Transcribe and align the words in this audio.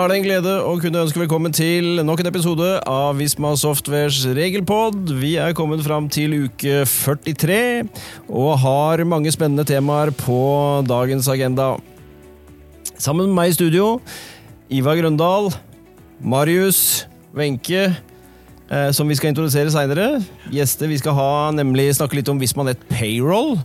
Da 0.00 0.06
er 0.06 0.14
det 0.14 0.16
en 0.16 0.24
glede 0.24 0.52
å 0.64 0.70
kunne 0.80 1.00
ønske 1.04 1.20
velkommen 1.20 1.52
til 1.52 1.98
nok 2.08 2.22
en 2.22 2.28
episode 2.30 2.68
av 2.88 3.18
Visma 3.18 3.50
Softwares 3.60 4.22
regelpod. 4.32 5.10
Vi 5.20 5.34
er 5.36 5.52
kommet 5.52 5.82
fram 5.84 6.06
til 6.08 6.46
uke 6.46 6.86
43 6.88 7.58
og 8.32 8.54
har 8.62 9.02
mange 9.04 9.28
spennende 9.28 9.66
temaer 9.68 10.08
på 10.16 10.40
dagens 10.88 11.28
agenda. 11.28 11.74
Sammen 12.96 13.28
med 13.28 13.36
meg 13.42 13.52
i 13.52 13.58
studio, 13.58 13.90
Ivar 14.72 14.96
Grøndal, 14.96 15.50
Marius, 16.24 17.04
Wenche, 17.36 17.90
som 18.94 19.08
vi 19.10 19.16
skal 19.18 19.32
introdusere 19.32 19.72
seinere. 19.74 20.20
Gjester 20.54 20.86
vi 20.90 20.98
skal 21.00 21.16
ha 21.16 21.30
nemlig 21.54 21.88
snakke 21.96 22.14
litt 22.20 22.28
om 22.30 22.38
Visma.net 22.38 22.84
Payroll. 22.90 23.56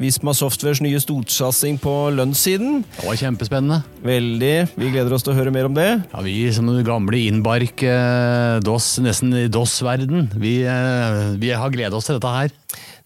Visma 0.00 0.32
Softwares 0.36 0.80
nye 0.84 1.00
storsatsing 1.00 1.76
på 1.80 1.92
lønnssiden. 2.16 2.82
Det 2.96 3.04
var 3.04 3.18
kjempespennende. 3.20 3.82
Veldig. 4.04 4.54
Vi 4.76 4.90
gleder 4.94 5.12
oss 5.16 5.24
til 5.26 5.34
å 5.34 5.36
høre 5.38 5.52
mer 5.52 5.68
om 5.68 5.76
det. 5.76 5.88
Ja, 6.12 6.24
Vi 6.24 6.36
som 6.56 6.68
den 6.68 6.84
gamle 6.88 7.20
innbark 7.28 7.84
eh, 7.84 8.56
DOS, 8.64 8.94
nesten 9.04 9.32
i 9.36 9.46
DOS-verden, 9.52 10.30
vi, 10.40 10.58
eh, 10.68 11.22
vi 11.40 11.52
har 11.52 11.72
gledet 11.72 11.96
oss 11.96 12.08
til 12.08 12.16
dette 12.18 12.34
her. 12.38 12.52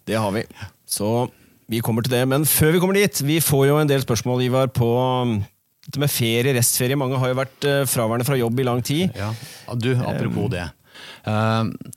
Det 0.06 0.18
har 0.18 0.30
vi. 0.34 0.46
Så 0.90 1.28
vi 1.70 1.82
kommer 1.86 2.02
til 2.02 2.14
det. 2.16 2.24
Men 2.30 2.46
før 2.48 2.74
vi 2.74 2.82
kommer 2.82 2.98
dit, 2.98 3.22
vi 3.26 3.38
får 3.42 3.68
jo 3.70 3.78
en 3.78 3.90
del 3.90 4.02
spørsmål, 4.02 4.42
Ivar, 4.48 4.70
på 4.74 4.88
um, 4.98 5.36
dette 5.86 6.02
med 6.02 6.10
ferie, 6.10 6.54
restferie. 6.56 6.98
Mange 6.98 7.18
har 7.22 7.30
jo 7.30 7.38
vært 7.38 7.66
eh, 7.70 7.84
fraværende 7.90 8.26
fra 8.26 8.38
jobb 8.38 8.58
i 8.58 8.66
lang 8.66 8.82
tid. 8.82 9.14
Ja, 9.18 9.30
Du, 9.78 9.92
apropos 9.94 10.50
det. 10.50 10.66
Eh, 11.28 11.92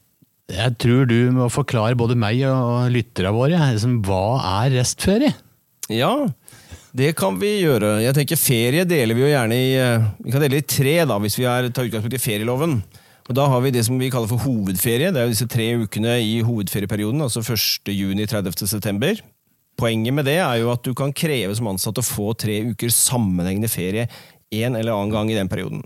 jeg 0.53 0.75
tror 0.81 1.07
du 1.09 1.17
må 1.35 1.47
forklare 1.51 1.97
både 1.97 2.17
meg 2.19 2.41
og 2.49 2.91
lytterne 2.93 3.31
våre 3.35 3.59
liksom, 3.73 4.01
hva 4.05 4.39
er 4.61 4.75
restferie? 4.75 5.33
Ja, 5.91 6.13
det 6.93 7.13
kan 7.17 7.39
vi 7.41 7.55
gjøre. 7.63 7.95
Jeg 8.03 8.15
tenker 8.15 8.39
Ferie 8.39 8.83
deler 8.87 9.17
vi 9.17 9.23
jo 9.25 9.31
gjerne 9.31 9.55
i 9.57 9.71
eh, 9.81 10.03
Vi 10.23 10.33
kan 10.33 10.43
dele 10.43 10.59
i 10.61 10.67
tre, 10.67 10.99
da, 11.09 11.17
hvis 11.23 11.39
vi 11.39 11.47
er, 11.49 11.71
tar 11.73 11.87
utgangspunkt 11.89 12.19
i 12.19 12.21
ferieloven. 12.21 12.77
Og 13.23 13.37
Da 13.37 13.47
har 13.47 13.63
vi 13.63 13.71
det 13.71 13.85
som 13.87 13.97
vi 13.99 14.11
kaller 14.11 14.27
for 14.27 14.43
hovedferie. 14.43 15.13
Det 15.13 15.21
er 15.21 15.29
jo 15.29 15.33
disse 15.33 15.47
tre 15.49 15.69
ukene 15.79 16.17
i 16.21 16.41
hovedferieperioden, 16.43 17.23
altså 17.23 17.41
1. 17.41 17.89
juni 17.95 18.27
30. 18.27 18.67
september. 18.67 19.21
Poenget 19.79 20.13
med 20.13 20.27
det 20.29 20.37
er 20.43 20.59
jo 20.61 20.69
at 20.73 20.83
du 20.85 20.91
kan 20.93 21.15
kreve 21.15 21.55
som 21.57 21.71
ansatt 21.71 21.97
å 21.97 22.05
få 22.05 22.33
tre 22.37 22.59
uker 22.67 22.91
sammenhengende 22.93 23.71
ferie 23.71 24.05
en 24.53 24.75
eller 24.77 24.93
annen 24.93 25.13
gang 25.13 25.31
i 25.31 25.37
den 25.39 25.49
perioden. 25.49 25.81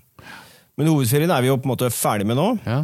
Men 0.78 0.90
hovedferien 0.92 1.32
er 1.32 1.46
vi 1.46 1.54
jo 1.54 1.60
på 1.62 1.70
en 1.70 1.74
måte 1.76 1.94
ferdig 1.94 2.28
med 2.28 2.36
nå. 2.38 2.50
Ja. 2.68 2.82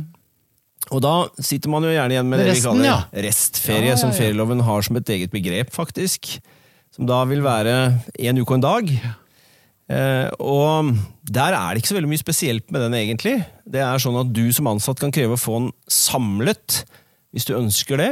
Og 0.92 1.00
da 1.04 1.14
sitter 1.40 1.72
man 1.72 1.86
jo 1.86 1.94
gjerne 1.94 2.16
igjen 2.16 2.30
med 2.30 2.42
det 2.44 2.56
vi 2.58 2.64
kaller 2.66 2.88
ja. 2.90 2.98
restferie, 3.26 3.88
Ja, 3.88 3.96
ja, 3.96 4.00
som 4.02 4.12
ferieloven 4.16 4.64
har 4.68 4.84
som 4.86 5.00
et 5.00 5.12
eget 5.16 5.32
begrep, 5.34 5.72
faktisk. 5.74 6.36
Som 6.94 7.08
da 7.10 7.24
vil 7.30 7.44
være 7.46 7.76
en 8.20 8.42
uke 8.42 8.52
og 8.52 8.58
en 8.60 8.66
dag. 8.66 8.92
Eh, 9.94 10.28
og 10.44 10.92
der 11.24 11.56
er 11.56 11.72
det 11.72 11.82
ikke 11.82 11.94
så 11.94 11.98
veldig 11.98 12.12
mye 12.12 12.22
spesielt 12.22 12.68
med 12.74 12.86
den, 12.86 12.98
egentlig. 13.00 13.38
Det 13.66 13.82
er 13.84 14.04
sånn 14.04 14.20
at 14.20 14.36
du 14.36 14.46
som 14.56 14.70
ansatt 14.72 15.02
kan 15.02 15.14
kreve 15.14 15.38
å 15.38 15.42
få 15.42 15.60
den 15.62 15.72
samlet, 15.92 16.84
hvis 17.34 17.48
du 17.50 17.56
ønsker 17.58 18.02
det. 18.02 18.12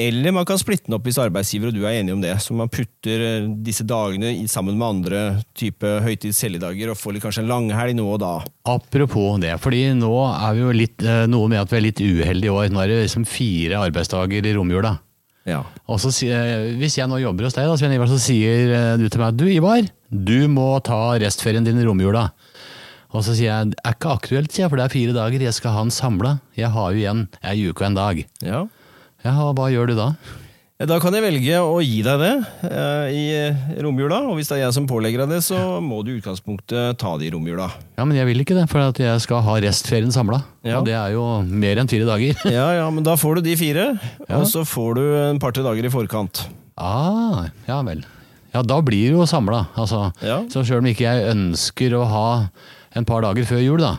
Eller 0.00 0.32
man 0.32 0.46
kan 0.48 0.56
splitte 0.60 0.88
den 0.88 0.96
opp 0.96 1.04
hvis 1.04 1.18
arbeidsgiver 1.20 1.68
og 1.68 1.76
du 1.76 1.82
er 1.84 1.98
enige 1.98 2.14
om 2.16 2.22
det. 2.22 2.32
Så 2.40 2.54
man 2.56 2.70
putter 2.72 3.24
eh, 3.26 3.48
disse 3.66 3.84
dagene 3.84 4.32
sammen 4.48 4.78
med 4.80 4.86
andre 4.86 5.20
type 5.58 5.90
høytids 6.06 6.40
helligdager 6.46 6.92
og 6.92 6.96
får 6.96 7.18
kanskje 7.20 7.44
en 7.44 7.50
langhelg 7.50 7.98
nå 7.98 8.06
og 8.08 8.22
da. 8.22 8.32
Apropos 8.70 9.36
det, 9.42 9.52
fordi 9.60 9.82
nå 9.98 10.14
er 10.30 10.56
vi 10.56 10.64
jo 10.64 10.72
litt, 10.78 11.04
eh, 11.04 11.26
noe 11.28 11.50
med 11.52 11.60
at 11.60 11.72
vi 11.72 11.80
er 11.80 11.86
litt 11.90 12.00
uheldige 12.00 12.48
i 12.48 12.56
år. 12.56 12.72
Nå 12.72 12.80
er 12.80 12.94
det 12.94 13.02
liksom 13.04 13.28
fire 13.28 13.84
arbeidsdager 13.90 14.48
i 14.48 14.56
romjula. 14.56 14.96
Ja. 15.48 15.62
Og 15.88 16.00
så 16.02 16.12
Hvis 16.12 16.98
jeg 16.98 17.08
nå 17.08 17.16
jobber 17.20 17.48
hos 17.48 17.56
deg, 17.56 17.68
da, 17.68 17.76
Sven 17.76 17.94
Ivar, 17.96 18.08
så 18.08 18.20
sier 18.20 18.72
eh, 18.76 18.96
du 19.00 19.08
til 19.08 19.20
meg 19.20 19.36
du 19.36 19.46
Ivar, 19.52 19.84
du 20.08 20.48
må 20.48 20.72
ta 20.84 21.18
restferien 21.20 21.66
din 21.66 21.80
i 21.80 21.84
romjula. 21.84 22.30
Og 23.10 23.24
så 23.26 23.34
sier 23.34 23.50
jeg 23.50 23.72
det 23.72 23.80
er 23.84 23.96
ikke 23.96 24.16
aktuelt, 24.16 24.52
sier 24.52 24.64
jeg, 24.64 24.72
for 24.72 24.80
det 24.80 24.84
er 24.86 24.92
fire 24.96 25.14
dager, 25.16 25.44
jeg 25.44 25.56
skal 25.56 25.74
ha 25.74 25.84
den 25.84 25.92
samla. 25.94 26.36
Jeg 26.56 26.70
har 26.72 26.92
jo 26.92 27.00
igjen 27.00 27.24
ei 27.42 27.56
uke 27.68 27.82
og 27.82 27.90
en 27.90 28.04
dag. 28.04 28.28
ja. 28.46 28.66
Ja, 29.24 29.34
og 29.48 29.56
Hva 29.58 29.68
gjør 29.72 29.90
du 29.92 29.98
da? 29.98 30.12
Da 30.80 30.96
kan 30.96 31.12
jeg 31.12 31.20
velge 31.20 31.58
å 31.60 31.74
gi 31.84 31.98
deg 32.00 32.22
det 32.22 32.30
eh, 32.64 33.08
i 33.12 33.80
romjula, 33.84 34.22
og 34.30 34.38
hvis 34.38 34.48
det 34.48 34.54
er 34.56 34.62
jeg 34.62 34.72
som 34.78 34.86
pålegger 34.88 35.20
deg 35.26 35.34
det, 35.34 35.40
så 35.44 35.58
må 35.84 35.98
du 36.06 36.14
i 36.14 36.20
utgangspunktet 36.22 36.96
ta 37.02 37.10
det 37.20 37.26
i 37.28 37.32
romjula. 37.34 37.66
Ja, 37.98 38.06
Men 38.08 38.16
jeg 38.16 38.24
vil 38.30 38.40
ikke 38.40 38.56
det, 38.56 38.64
for 38.72 38.80
at 38.86 38.96
jeg 38.96 39.20
skal 39.20 39.42
ha 39.44 39.58
restferien 39.60 40.08
samla. 40.14 40.38
Ja. 40.64 40.78
Og 40.80 40.88
det 40.88 40.94
er 40.96 41.12
jo 41.12 41.26
mer 41.44 41.82
enn 41.82 41.90
fire 41.92 42.08
dager. 42.08 42.32
Ja, 42.56 42.70
ja, 42.78 42.86
men 42.88 43.04
da 43.04 43.18
får 43.20 43.36
du 43.42 43.50
de 43.50 43.58
fire, 43.60 43.90
Ja. 44.24 44.38
og 44.40 44.48
så 44.48 44.64
får 44.64 44.96
du 44.96 45.04
en 45.26 45.42
par-tre 45.42 45.66
dager 45.68 45.84
i 45.84 45.92
forkant. 45.92 46.46
ah, 46.80 47.44
ja 47.68 47.82
vel. 47.84 48.00
Ja, 48.56 48.62
da 48.64 48.80
blir 48.82 49.10
det 49.12 49.18
jo 49.20 49.28
samla. 49.28 49.66
Altså, 49.76 50.06
Ja. 50.24 50.40
Så 50.48 50.64
sjøl 50.64 50.80
om 50.80 50.88
ikke 50.88 51.04
jeg 51.12 51.28
ønsker 51.36 51.92
å 52.00 52.06
ha 52.08 52.28
en 52.96 53.04
par 53.04 53.20
dager 53.28 53.44
før 53.44 53.60
jul, 53.62 53.84
da, 53.84 53.98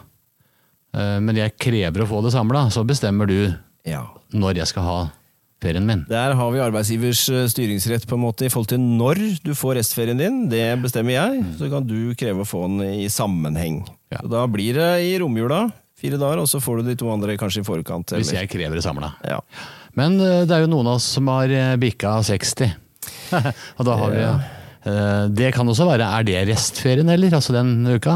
eh, 0.97 1.19
men 1.21 1.37
jeg 1.37 1.53
krever 1.61 2.01
å 2.03 2.09
få 2.09 2.25
det 2.25 2.33
samla, 2.33 2.71
så 2.73 2.81
bestemmer 2.83 3.29
du 3.29 3.53
Ja. 3.87 4.03
når 4.33 4.59
jeg 4.61 4.67
skal 4.69 4.83
ha 4.85 4.97
ferien 5.61 5.85
min. 5.85 6.03
Der 6.09 6.33
har 6.37 6.51
vi 6.53 6.59
arbeidsgivers 6.63 7.21
eh, 7.29 7.47
styringsrett 7.51 8.07
på 8.09 8.17
en 8.17 8.23
måte 8.23 8.45
i 8.47 8.49
forhold 8.49 8.71
til 8.71 8.81
når 8.81 9.19
du 9.45 9.51
får 9.57 9.75
restferien 9.77 10.17
din. 10.17 10.39
Det 10.49 10.63
bestemmer 10.81 11.13
jeg, 11.17 11.43
så 11.59 11.69
kan 11.69 11.85
du 11.85 12.13
kreve 12.17 12.41
å 12.41 12.47
få 12.49 12.63
den 12.67 12.81
i 13.03 13.09
sammenheng. 13.13 13.83
Ja. 14.13 14.23
Da 14.25 14.47
blir 14.49 14.73
det 14.79 14.89
i 15.05 15.11
romjula, 15.21 15.67
fire 16.01 16.17
dager, 16.21 16.41
og 16.41 16.49
så 16.49 16.61
får 16.61 16.81
du 16.81 16.89
de 16.89 16.95
to 16.97 17.11
andre 17.13 17.37
kanskje 17.37 17.61
i 17.61 17.67
forkant. 17.67 18.15
Hvis 18.17 18.33
jeg 18.33 18.49
krever 18.49 18.79
det 18.79 18.85
samla. 18.85 19.11
Ja. 19.27 19.37
Men 19.97 20.17
eh, 20.23 20.41
det 20.49 20.55
er 20.57 20.65
jo 20.65 20.71
noen 20.73 20.89
av 20.89 20.97
oss 21.01 21.11
som 21.17 21.29
har 21.29 21.49
eh, 21.53 21.75
bikka 21.81 22.17
60. 22.31 22.73
Og 23.77 23.85
da 23.87 23.99
har 24.01 24.11
vi 24.17 24.25
Ja. 24.25 24.33
Det 25.29 25.51
kan 25.53 25.69
også 25.69 25.85
være 25.85 26.07
Er 26.17 26.23
det 26.25 26.39
restferien, 26.49 27.05
eller? 27.13 27.35
Altså 27.37 27.53
den 27.53 27.85
uka? 27.85 28.15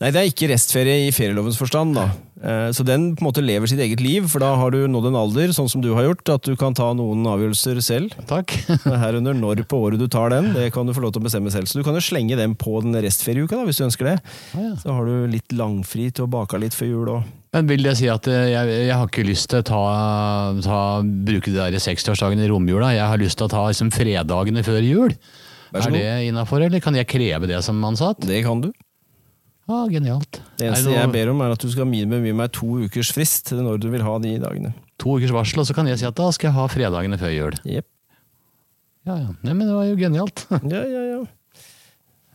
Nei, 0.00 0.08
det 0.08 0.16
er 0.16 0.28
ikke 0.30 0.48
restferie 0.48 0.94
i 1.04 1.10
ferielovens 1.12 1.58
forstand. 1.60 1.92
da. 1.98 2.06
Eh, 2.40 2.70
Så 2.72 2.84
den 2.86 3.10
på 3.16 3.24
en 3.24 3.28
måte 3.28 3.44
lever 3.44 3.68
sitt 3.68 3.80
eget 3.82 4.00
liv, 4.00 4.26
for 4.30 4.40
da 4.40 4.54
har 4.56 4.72
du 4.72 4.86
nådd 4.88 5.10
en 5.10 5.18
alder, 5.20 5.52
sånn 5.52 5.68
som 5.68 5.82
du 5.84 5.92
har 5.96 6.06
gjort, 6.08 6.28
at 6.32 6.46
du 6.48 6.54
kan 6.56 6.74
ta 6.76 6.90
noen 6.96 7.26
avgjørelser 7.28 7.80
selv. 7.84 8.14
Takk. 8.30 8.54
Herunder 9.04 9.36
når 9.36 9.64
på 9.68 9.82
året 9.84 10.00
du 10.00 10.08
tar 10.08 10.32
den, 10.32 10.52
det 10.56 10.70
kan 10.74 10.88
du 10.88 10.94
få 10.96 11.04
lov 11.04 11.12
til 11.14 11.22
å 11.22 11.28
bestemme 11.28 11.52
selv. 11.52 11.68
Så 11.68 11.80
du 11.80 11.84
kan 11.86 11.96
jo 11.96 12.04
slenge 12.04 12.38
den 12.40 12.56
på 12.56 12.80
den 12.84 12.96
restferieuka, 12.96 13.58
da, 13.58 13.66
hvis 13.68 13.82
du 13.82 13.86
ønsker 13.90 14.12
det. 14.12 14.16
Ah, 14.54 14.64
ja. 14.70 14.72
Så 14.80 14.96
har 14.96 15.06
du 15.10 15.28
litt 15.30 15.52
langfri 15.52 16.08
til 16.08 16.26
å 16.26 16.32
bake 16.32 16.60
litt 16.62 16.76
før 16.76 16.92
jul 16.94 17.12
òg. 17.18 17.36
Men 17.50 17.66
vil 17.66 17.82
det 17.82 17.96
si 17.98 18.06
at 18.06 18.28
eh, 18.30 18.52
jeg, 18.52 18.74
jeg 18.86 18.94
har 18.94 19.08
ikke 19.10 19.26
lyst 19.26 19.50
til 19.50 19.60
å 19.60 19.66
ta, 19.66 19.84
ta, 20.64 20.80
bruke 21.02 21.50
de 21.50 21.58
der 21.58 21.80
60-årsdagene 21.82 22.46
i 22.46 22.50
romjula? 22.52 22.92
Jeg 22.94 23.08
har 23.10 23.20
lyst 23.20 23.40
til 23.40 23.48
å 23.48 23.52
ta 23.52 23.64
liksom, 23.68 23.90
fredagene 23.94 24.62
før 24.66 24.84
jul? 24.86 25.16
Er 25.70 25.92
det 25.94 26.06
innafor, 26.26 26.62
eller 26.66 26.82
kan 26.82 26.96
jeg 26.98 27.06
kreve 27.10 27.46
det 27.50 27.60
som 27.62 27.78
ansatt? 27.86 28.22
Det 28.26 28.40
kan 28.46 28.62
du. 28.64 28.70
Ja, 29.70 29.80
genialt. 29.86 30.40
Det 30.58 30.66
eneste 30.66 30.90
det 30.90 30.96
jeg 30.98 31.10
ber 31.14 31.30
om, 31.30 31.40
er 31.46 31.52
at 31.54 31.62
du 31.62 31.68
skal 31.70 31.86
minimum 31.86 32.24
gi 32.26 32.32
meg 32.34 32.50
to 32.56 32.66
ukers 32.82 33.12
frist 33.14 33.52
når 33.54 33.78
du 33.82 33.86
vil 33.92 34.02
ha 34.02 34.14
de 34.22 34.32
dagene. 34.42 34.72
To 35.00 35.14
ukers 35.16 35.30
varsel, 35.34 35.62
og 35.62 35.68
så 35.68 35.76
kan 35.76 35.86
jeg 35.86 36.00
si 36.00 36.08
at 36.08 36.16
da 36.18 36.26
skal 36.34 36.50
jeg 36.50 36.56
ha 36.58 36.64
fredagene 36.72 37.18
før 37.20 37.30
jul. 37.34 37.58
Yep. 37.62 37.86
Ja, 39.08 39.14
ja. 39.16 39.28
Nei, 39.46 39.54
men 39.54 39.62
det 39.68 39.74
var 39.76 39.86
jo 39.88 39.98
genialt. 40.00 40.42
Ja, 40.74 40.82
ja, 40.82 41.04
ja. 41.14 41.20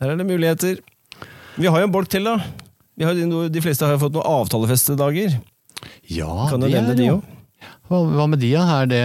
Her 0.02 0.12
er 0.14 0.20
det 0.20 0.28
muligheter. 0.28 0.80
Vi 1.56 1.68
har 1.72 1.80
jo 1.84 1.88
en 1.88 1.94
bolk 1.94 2.10
til, 2.12 2.26
da. 2.28 2.40
Vi 2.96 3.04
har, 3.08 3.16
de 3.16 3.50
de 3.52 3.62
fleste 3.64 3.86
har 3.88 3.96
jo 3.96 4.02
fått 4.08 4.16
noen 4.16 4.28
avtalefestede 4.28 4.98
dager. 5.00 5.36
Ja, 6.12 6.48
Kan 6.50 6.64
du 6.64 6.68
nevne 6.72 6.96
de 6.98 7.12
òg? 7.14 7.28
Hva 7.92 8.26
med 8.32 8.42
de, 8.42 8.50
da? 8.56 8.66
Er 8.82 8.90
det 8.90 9.04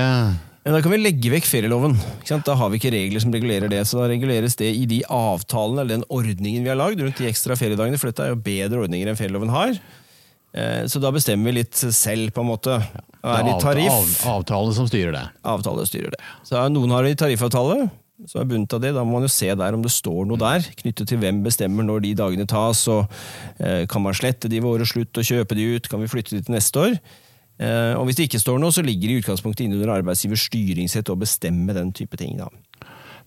Ja, 0.61 0.75
da 0.75 0.83
kan 0.85 0.93
vi 0.93 0.99
legge 1.01 1.31
vekk 1.33 1.47
ferieloven. 1.49 1.95
Ikke 2.21 2.35
sant? 2.35 2.45
Da 2.45 2.53
har 2.61 2.69
vi 2.69 2.77
ikke 2.77 2.91
regler 2.93 3.23
som 3.23 3.33
regulerer 3.33 3.71
det. 3.73 3.81
Så 3.89 3.97
da 3.97 4.09
reguleres 4.11 4.59
det 4.61 4.69
i 4.77 4.83
de 4.91 4.99
avtalene 5.09 5.81
eller 5.87 5.95
den 5.97 6.05
ordningen 6.13 6.67
vi 6.67 6.69
har 6.69 6.77
lagd 6.77 7.01
rundt 7.01 7.17
de 7.17 7.31
ekstra 7.31 7.57
feriedagene, 7.57 7.97
for 8.01 8.11
dette 8.11 8.27
er 8.27 8.35
jo 8.35 8.43
bedre 8.45 8.83
ordninger 8.85 9.09
enn 9.09 9.17
ferieloven 9.17 9.53
har. 9.55 9.79
Eh, 10.53 10.83
Så 10.91 11.01
da 11.01 11.13
bestemmer 11.17 11.49
vi 11.49 11.63
litt 11.63 11.81
selv, 11.81 12.35
på 12.37 12.45
en 12.45 12.51
måte. 12.51 12.77
Er 13.25 13.47
det 13.47 13.57
tariff? 13.63 14.21
Avtale 14.29 14.75
som 14.77 14.89
styrer 14.91 15.17
det? 15.17 15.25
Avtale 15.49 15.87
styrer 15.89 16.13
det. 16.13 16.21
Så 16.45 16.61
noen 16.75 16.93
har 16.93 17.09
det 17.09 17.15
i 17.15 17.19
tariffavtale, 17.25 17.89
som 18.29 18.43
er 18.43 18.51
bundet 18.53 18.77
av 18.77 18.85
det. 18.85 18.93
Da 18.99 19.05
må 19.07 19.17
man 19.17 19.25
jo 19.25 19.33
se 19.33 19.49
der 19.57 19.73
om 19.79 19.81
det 19.85 19.95
står 19.97 20.29
noe 20.29 20.37
der, 20.45 20.61
knyttet 20.83 21.09
til 21.09 21.23
hvem 21.25 21.41
bestemmer 21.47 21.89
når 21.89 22.05
de 22.05 22.13
dagene 22.21 22.45
tas. 22.45 22.85
og 22.93 23.09
eh, 23.65 23.87
Kan 23.89 24.05
man 24.05 24.13
slette 24.13 24.53
de 24.53 24.61
ved 24.61 24.77
årets 24.77 24.93
slutt 24.93 25.17
og 25.17 25.25
kjøpe 25.25 25.57
de 25.57 25.71
ut? 25.79 25.89
Kan 25.89 26.05
vi 26.05 26.13
flytte 26.13 26.37
de 26.37 26.45
til 26.45 26.53
neste 26.59 26.85
år? 26.85 27.01
Eh, 27.61 27.93
og 27.99 28.07
Hvis 28.09 28.17
det 28.19 28.29
ikke 28.31 28.41
står 28.41 28.61
noe, 28.63 28.73
så 28.73 28.85
ligger 28.85 29.11
det 29.11 29.17
i 29.19 29.23
utgangspunktet 29.23 29.67
innunder 29.67 29.93
arbeidsgivers 29.99 30.47
styringsrett 30.49 31.13
å 31.13 31.19
bestemme 31.21 31.77
den 31.77 31.93
type 31.97 32.17
ting. 32.21 32.39
da. 32.41 32.49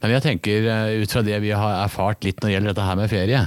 Men 0.01 0.17
jeg 0.17 0.25
tenker 0.25 0.65
eh, 0.67 1.03
ut 1.03 1.13
fra 1.13 1.23
det 1.25 1.37
vi 1.43 1.53
har 1.55 1.83
erfart 1.83 2.25
litt 2.25 2.41
når 2.41 2.49
det 2.49 2.55
gjelder 2.57 2.73
dette 2.73 2.87
her 2.89 2.99
med 2.99 3.11
ferie, 3.13 3.45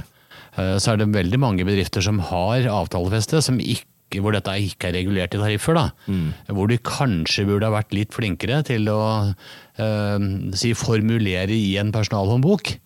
eh, 0.55 0.77
så 0.81 0.93
er 0.93 1.01
det 1.01 1.11
veldig 1.13 1.41
mange 1.43 1.67
bedrifter 1.67 2.05
som 2.05 2.23
har 2.31 2.69
avtalefeste 2.71 3.43
som 3.45 3.59
ikke, 3.61 4.21
hvor 4.23 4.31
dette 4.33 4.55
ikke 4.63 4.87
er 4.89 4.95
regulert 5.01 5.35
i 5.35 5.41
tariffer. 5.41 5.75
da. 5.75 5.89
Hvor 6.55 6.71
de 6.71 6.79
kanskje 6.79 7.45
burde 7.49 7.67
ha 7.67 7.75
vært 7.75 7.93
litt 7.93 8.15
flinkere 8.15 8.63
til 8.65 8.87
å 8.89 9.01
eh, 9.27 10.27
si 10.55 10.71
formulere 10.79 11.51
i 11.51 11.75
en 11.81 11.91
personalhåndbok 11.91 12.77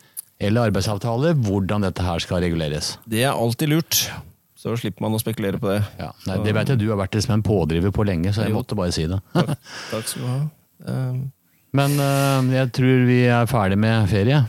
eller 0.42 0.72
arbeidsavtale 0.72 1.36
hvordan 1.38 1.86
dette 1.86 2.02
her 2.02 2.24
skal 2.24 2.42
reguleres. 2.42 2.96
Det 3.06 3.22
er 3.22 3.38
alltid 3.38 3.70
lurt. 3.76 4.02
Så 4.62 4.76
slipper 4.78 5.02
man 5.02 5.18
å 5.18 5.20
spekulere 5.22 5.58
på 5.58 5.72
det. 5.72 5.80
Ja, 5.98 6.12
nei, 6.28 6.36
det 6.46 6.52
vet 6.54 6.70
jeg 6.70 6.82
du 6.84 6.88
har 6.92 7.00
vært 7.00 7.16
liksom 7.18 7.34
en 7.34 7.44
pådriver 7.46 7.94
på 7.96 8.06
lenge, 8.06 8.30
så 8.30 8.44
jeg 8.46 8.54
Jo. 8.54 8.60
måtte 8.60 8.78
bare 8.78 8.94
si 8.94 9.08
det. 9.10 9.18
Takk, 9.34 9.56
takk 9.90 10.10
skal 10.12 10.22
du 10.22 10.28
ha. 10.30 10.42
Um, 10.86 11.22
Men 11.74 11.96
uh, 11.98 12.46
jeg 12.54 12.70
tror 12.76 13.06
vi 13.08 13.24
er 13.32 13.50
ferdig 13.50 13.80
med 13.82 14.10
ferie. 14.12 14.44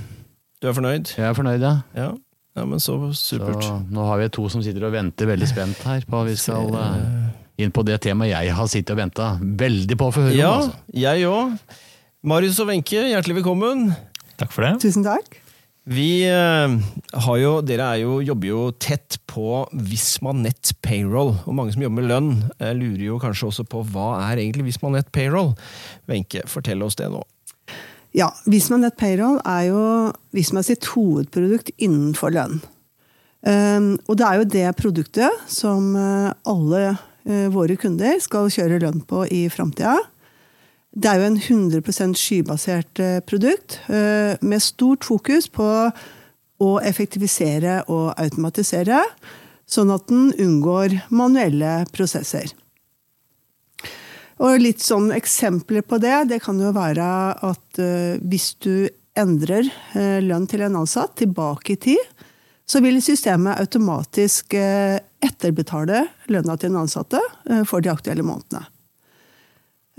Du 0.61 0.69
er 0.69 0.77
fornøyd? 0.77 1.15
Jeg 1.17 1.25
er 1.31 1.39
fornøyd, 1.39 1.65
ja. 1.65 1.75
Ja. 1.97 2.11
Ja, 2.53 2.67
men 2.69 2.83
så 2.85 2.99
supert. 3.17 3.65
Så 3.65 3.79
nå 3.89 4.05
har 4.05 4.21
vi 4.21 4.29
to 4.37 4.45
som 4.53 4.61
sitter 4.65 4.85
og 4.85 4.93
venter 4.93 5.31
veldig 5.31 5.49
spent 5.49 5.81
her 5.89 6.05
på 6.05 6.21
vi 6.29 6.35
skal 6.37 6.69
uh, 6.77 7.31
inn 7.57 7.73
på 7.73 7.85
det 7.89 7.97
temaet 8.05 8.35
jeg 8.35 8.53
har 8.59 8.69
sittet 8.69 8.93
og 8.93 9.01
venta 9.01 9.31
veldig 9.41 9.97
på 9.97 10.11
å 10.11 10.13
få 10.13 10.27
høre 10.27 10.37
ja, 10.37 10.51
om. 10.59 10.69
Altså. 10.69 10.99
jeg 11.07 11.31
òg. 11.31 11.81
Marius 12.29 12.61
og 12.61 12.69
Wenche, 12.69 13.07
hjertelig 13.15 13.41
velkommen. 13.41 13.89
Takk 14.37 14.53
for 14.53 14.69
det. 14.69 14.77
Tusen 14.85 15.09
takk. 15.09 15.41
Vi 15.83 16.23
har 16.31 17.39
jo, 17.41 17.57
Dere 17.67 17.89
er 17.91 18.03
jo, 18.05 18.21
jobber 18.23 18.47
jo 18.47 18.61
tett 18.79 19.17
på 19.27 19.65
Visma 19.75 20.31
Nett 20.37 20.71
Payroll. 20.85 21.33
Og 21.43 21.57
mange 21.59 21.75
som 21.75 21.83
jobber 21.83 21.99
med 21.99 22.11
lønn, 22.11 22.31
uh, 22.61 22.71
lurer 22.77 23.07
jo 23.09 23.19
kanskje 23.23 23.49
også 23.49 23.65
på 23.67 23.83
hva 23.91 24.13
er 24.29 24.45
egentlig 24.45 24.69
Visma 24.69 24.93
Nett 24.95 25.11
Payroll? 25.15 25.57
Wenche, 26.11 26.45
fortell 26.51 26.85
oss 26.87 26.99
det 27.01 27.09
nå. 27.11 27.25
Ja, 28.15 28.31
Visma 28.47 28.79
Nett 28.79 28.99
Payroll 29.01 29.41
er 29.43 29.67
jo 29.73 29.83
Visma 30.37 30.63
sitt 30.63 30.87
hovedprodukt 30.93 31.73
innenfor 31.79 32.35
lønn. 32.37 32.61
Um, 33.43 33.97
og 34.07 34.21
det 34.21 34.29
er 34.29 34.39
jo 34.39 34.51
det 34.55 34.69
produktet 34.79 35.47
som 35.51 35.97
uh, 35.99 36.31
alle 36.47 36.93
våre 37.55 37.77
kunder 37.79 38.17
skal 38.19 38.49
kjøre 38.51 38.81
lønn 38.83 38.99
på 39.07 39.21
i 39.31 39.45
framtida. 39.47 39.93
Det 40.93 41.09
er 41.09 41.23
jo 41.23 41.29
en 41.31 41.39
100 41.41 42.19
skybasert 42.21 43.01
eh, 43.01 43.21
produkt, 43.25 43.79
eh, 43.89 44.37
med 44.45 44.61
stort 44.61 45.07
fokus 45.09 45.49
på 45.49 45.65
å 46.63 46.73
effektivisere 46.85 47.81
og 47.89 48.13
automatisere, 48.21 49.01
sånn 49.65 49.93
at 49.95 50.05
den 50.11 50.35
unngår 50.37 50.99
manuelle 51.09 51.87
prosesser. 51.97 52.53
Og 54.43 54.59
litt 54.61 54.85
sånn 54.85 55.09
eksempler 55.17 55.87
på 55.87 55.97
det, 56.03 56.27
det 56.29 56.43
kan 56.45 56.61
jo 56.61 56.75
være 56.77 57.09
at 57.41 57.81
eh, 57.81 58.21
hvis 58.21 58.53
du 58.61 58.91
endrer 59.17 59.69
lønn 60.25 60.47
til 60.49 60.63
en 60.65 60.79
ansatt 60.81 61.19
tilbake 61.21 61.75
i 61.75 61.81
tid, 61.89 62.21
så 62.65 62.81
vil 62.81 63.01
systemet 63.05 63.61
automatisk 63.61 64.55
etterbetale 64.57 66.07
lønna 66.33 66.57
til 66.57 66.73
den 66.73 66.81
ansatte 66.81 67.21
for 67.69 67.85
de 67.85 67.93
aktuelle 67.93 68.25
månedene. 68.25 68.72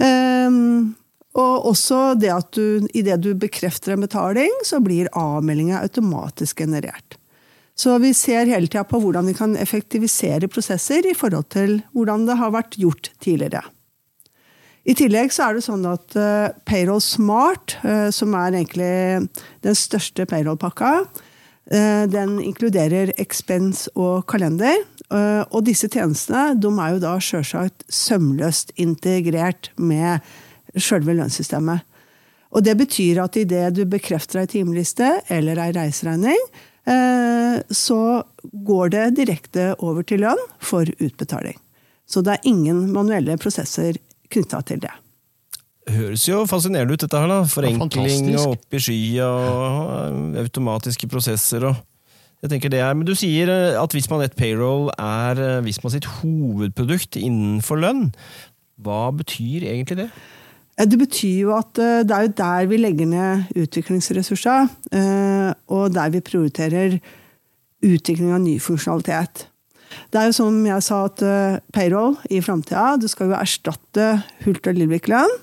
Um, 0.01 0.95
og 1.33 1.67
også 1.71 2.13
det 2.21 2.29
at 2.33 2.53
du 2.53 2.87
idet 2.93 3.21
du 3.21 3.33
bekrefter 3.37 3.95
en 3.95 4.05
betaling, 4.05 4.53
så 4.65 4.81
blir 4.83 5.11
avmeldinga 5.17 5.81
automatisk 5.81 6.61
generert. 6.61 7.17
Så 7.75 7.97
vi 7.97 8.13
ser 8.13 8.45
hele 8.45 8.69
tida 8.69 8.83
på 8.85 8.99
hvordan 9.01 9.25
vi 9.31 9.33
kan 9.37 9.55
effektivisere 9.57 10.49
prosesser 10.51 11.07
i 11.09 11.15
forhold 11.17 11.49
til 11.53 11.79
hvordan 11.97 12.27
det 12.29 12.37
har 12.37 12.53
vært 12.53 12.77
gjort 12.77 13.09
tidligere. 13.17 13.63
I 14.83 14.93
tillegg 14.99 15.31
så 15.31 15.47
er 15.47 15.57
det 15.57 15.63
sånn 15.65 15.85
at 15.87 16.15
uh, 16.19 16.51
Payroll 16.67 17.01
Smart, 17.01 17.77
uh, 17.87 18.11
som 18.11 18.35
er 18.35 18.57
egentlig 18.59 19.29
den 19.63 19.77
største 19.79 20.27
payroll-pakka, 20.29 20.91
uh, 21.07 22.03
den 22.11 22.35
inkluderer 22.43 23.13
expense 23.15 23.89
og 23.95 24.27
kalender. 24.29 24.83
Og 25.13 25.59
disse 25.67 25.89
tjenestene 25.93 26.55
de 26.57 26.71
er 26.73 26.93
jo 26.95 27.01
da 27.03 27.13
sjølsagt 27.21 27.85
sømløst 27.93 28.73
integrert 28.81 29.69
med 29.77 30.23
sjølve 30.73 31.13
lønnssystemet. 31.19 31.83
Og 32.53 32.65
det 32.65 32.73
betyr 32.79 33.21
at 33.21 33.37
idet 33.37 33.75
du 33.77 33.83
bekrefter 33.89 34.41
ei 34.41 34.49
timeliste 34.49 35.09
eller 35.33 35.61
ei 35.61 35.71
reiseregning, 35.75 36.41
så 37.69 37.99
går 38.65 38.89
det 38.93 39.05
direkte 39.21 39.69
over 39.77 40.05
til 40.05 40.25
lønn 40.25 40.41
for 40.61 40.89
utbetaling. 40.97 41.55
Så 42.09 42.21
det 42.25 42.35
er 42.35 42.49
ingen 42.49 42.87
manuelle 42.93 43.37
prosesser 43.41 43.97
knytta 44.33 44.61
til 44.67 44.81
det. 44.83 44.91
Høres 45.93 46.27
jo 46.29 46.43
fascinerende 46.47 46.95
ut, 46.95 47.01
dette 47.03 47.19
her. 47.19 47.27
da. 47.31 47.41
Forenkling 47.49 48.29
og 48.37 48.53
opp 48.55 48.75
i 48.75 48.81
skya 48.81 49.29
og 49.29 50.37
automatiske 50.43 51.09
prosesser. 51.11 51.65
og 51.69 51.81
jeg 52.43 52.51
tenker 52.51 52.71
det 52.73 52.81
er, 52.83 52.93
Men 52.93 53.07
du 53.07 53.15
sier 53.15 53.47
eh, 53.51 53.79
at 53.79 53.95
Visma 53.95 54.19
Nett 54.19 54.35
Payroll 54.35 54.89
er 54.99 55.39
eh, 55.39 55.61
Visma 55.63 55.91
sitt 55.93 56.07
hovedprodukt 56.19 57.15
innenfor 57.19 57.79
lønn. 57.79 58.09
Hva 58.83 59.07
betyr 59.15 59.63
egentlig 59.69 60.01
det? 60.01 60.09
Eh, 60.75 60.89
det 60.89 60.99
betyr 60.99 61.37
jo 61.45 61.53
at 61.55 61.71
det 61.79 62.17
er 62.17 62.33
der 62.35 62.67
vi 62.67 62.81
legger 62.81 63.07
ned 63.07 63.55
utviklingsressurser, 63.63 64.67
og 65.71 65.95
der 65.95 66.11
vi 66.11 66.23
prioriterer 66.25 66.99
utvikling 67.83 68.33
av 68.35 68.43
ny 68.43 68.57
funksjonalitet. 68.63 69.47
Det 70.11 70.19
er 70.19 70.27
jo 70.27 70.35
som 70.35 70.57
jeg 70.65 70.83
sa, 70.83 71.03
at 71.05 71.21
payroll 71.75 72.15
i 72.33 72.41
framtida 72.41 72.97
skal 73.07 73.29
jo 73.29 73.37
erstatte 73.37 74.07
Hult 74.43 74.65
og 74.65 74.79
Lillevik-lønn 74.79 75.35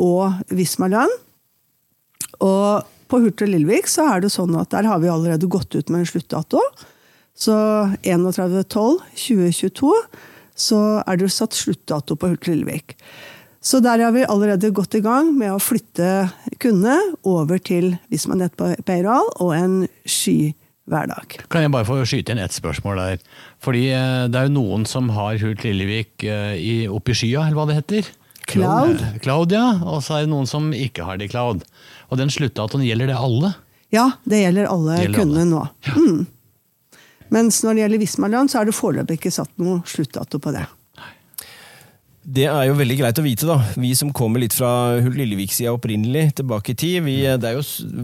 og 0.00 0.40
Visma-lønn. 0.56 1.12
Og 2.40 2.88
på 3.12 3.20
Hurtig 3.20 3.46
og 3.46 3.52
Lillevik 3.52 3.90
så 3.90 4.08
er 4.14 4.24
det 4.24 4.32
sånn 4.32 4.56
at 4.56 4.72
der 4.72 4.88
har 4.88 5.02
vi 5.02 5.12
allerede 5.12 5.50
gått 5.50 5.76
ut 5.76 5.92
med 5.92 6.02
en 6.02 6.08
sluttdato. 6.08 6.62
Så 7.36 7.54
31.12.2022 8.04 9.92
så 10.62 10.80
er 11.04 11.20
det 11.20 11.30
satt 11.32 11.56
sluttdato 11.56 12.16
på 12.16 12.32
Hurtig 12.32 12.48
og 12.48 12.56
Lillevik. 12.56 12.96
Så 13.62 13.78
der 13.78 14.00
har 14.02 14.10
vi 14.16 14.24
allerede 14.26 14.72
gått 14.74 14.96
i 14.98 15.02
gang 15.04 15.30
med 15.38 15.52
å 15.54 15.60
flytte 15.62 16.32
kundene 16.62 16.98
over 17.22 17.60
til 17.62 17.92
Visma 18.10 18.34
Nett 18.40 18.56
Payroll 18.58 19.28
og 19.38 19.52
en 19.54 19.76
sky 20.02 20.50
hverdag. 20.90 21.36
Kan 21.52 21.62
jeg 21.62 21.70
bare 21.70 21.86
få 21.86 22.00
skyte 22.08 22.34
inn 22.34 22.42
ett 22.42 22.56
spørsmål 22.56 22.98
der? 22.98 23.22
Fordi 23.62 23.84
eh, 23.94 24.24
det 24.32 24.40
er 24.40 24.48
jo 24.48 24.56
noen 24.56 24.88
som 24.88 25.12
har 25.14 25.38
Hult 25.44 25.62
Lillevik 25.62 26.26
eh, 26.26 26.90
oppe 26.90 27.14
i 27.14 27.20
skya, 27.20 27.46
eller 27.46 27.60
hva 27.60 27.68
det 27.70 27.78
heter? 27.78 28.10
Cloud. 28.50 29.04
Cloud, 29.22 29.54
ja. 29.54 29.66
Og 29.86 30.02
så 30.02 30.18
er 30.18 30.26
det 30.26 30.32
noen 30.32 30.48
som 30.50 30.72
ikke 30.74 31.06
har 31.06 31.20
det 31.20 31.30
i 31.30 31.32
cloud. 31.32 31.62
Og 32.12 32.20
den 32.20 32.32
sluttdatoen, 32.32 32.84
gjelder 32.84 33.08
det 33.08 33.16
alle? 33.16 33.54
Ja, 33.92 34.10
det 34.28 34.42
gjelder 34.42 34.68
alle 34.68 35.00
gjelder 35.00 35.22
kundene 35.22 35.42
alle. 35.46 35.50
nå. 35.56 35.64
Ja. 35.88 35.96
Mm. 35.96 36.28
Mens 37.32 37.62
når 37.64 37.74
det 37.74 37.84
gjelder 37.86 38.00
Visma-lønn, 38.02 38.50
så 38.52 38.60
er 38.60 38.68
det 38.68 38.76
foreløpig 38.76 39.16
ikke 39.16 39.32
satt 39.32 39.52
noe 39.62 39.80
sluttdato 39.88 40.36
på 40.42 40.52
det. 40.52 40.66
Det 42.22 42.44
er 42.46 42.66
jo 42.68 42.76
veldig 42.78 42.96
greit 43.00 43.18
å 43.18 43.24
vite, 43.24 43.46
da. 43.48 43.56
Vi 43.80 43.88
som 43.98 44.12
kommer 44.14 44.42
litt 44.42 44.54
fra 44.54 44.68
Hull 45.02 45.16
Lillevik-sida 45.16 45.72
opprinnelig, 45.74 46.36
tilbake 46.38 46.74
i 46.74 46.78
tid. 46.78 47.00
Vi, 47.08 47.16
jo, 47.24 47.62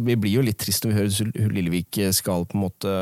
vi, 0.09 0.17
blir 0.19 0.39
jo 0.41 0.47
litt 0.47 0.59
trist 0.59 0.83
når 0.83 0.91
vi 0.91 0.99
hører 0.99 1.45
Hull 1.45 1.55
Lillevik 1.55 2.01
skal 2.17 2.49
på 2.49 2.59
en 2.59 2.65
måte 2.65 2.95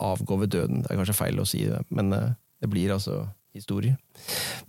avgå 0.00 0.38
ved 0.44 0.54
døden. 0.54 0.84
Det 0.84 0.94
er 0.94 1.02
kanskje 1.02 1.18
feil 1.18 1.42
å 1.42 1.48
si 1.48 1.66
det, 1.66 1.82
men 1.92 2.14
eh, 2.16 2.30
det 2.62 2.70
blir 2.72 2.94
altså 2.94 3.24
historie. 3.54 3.98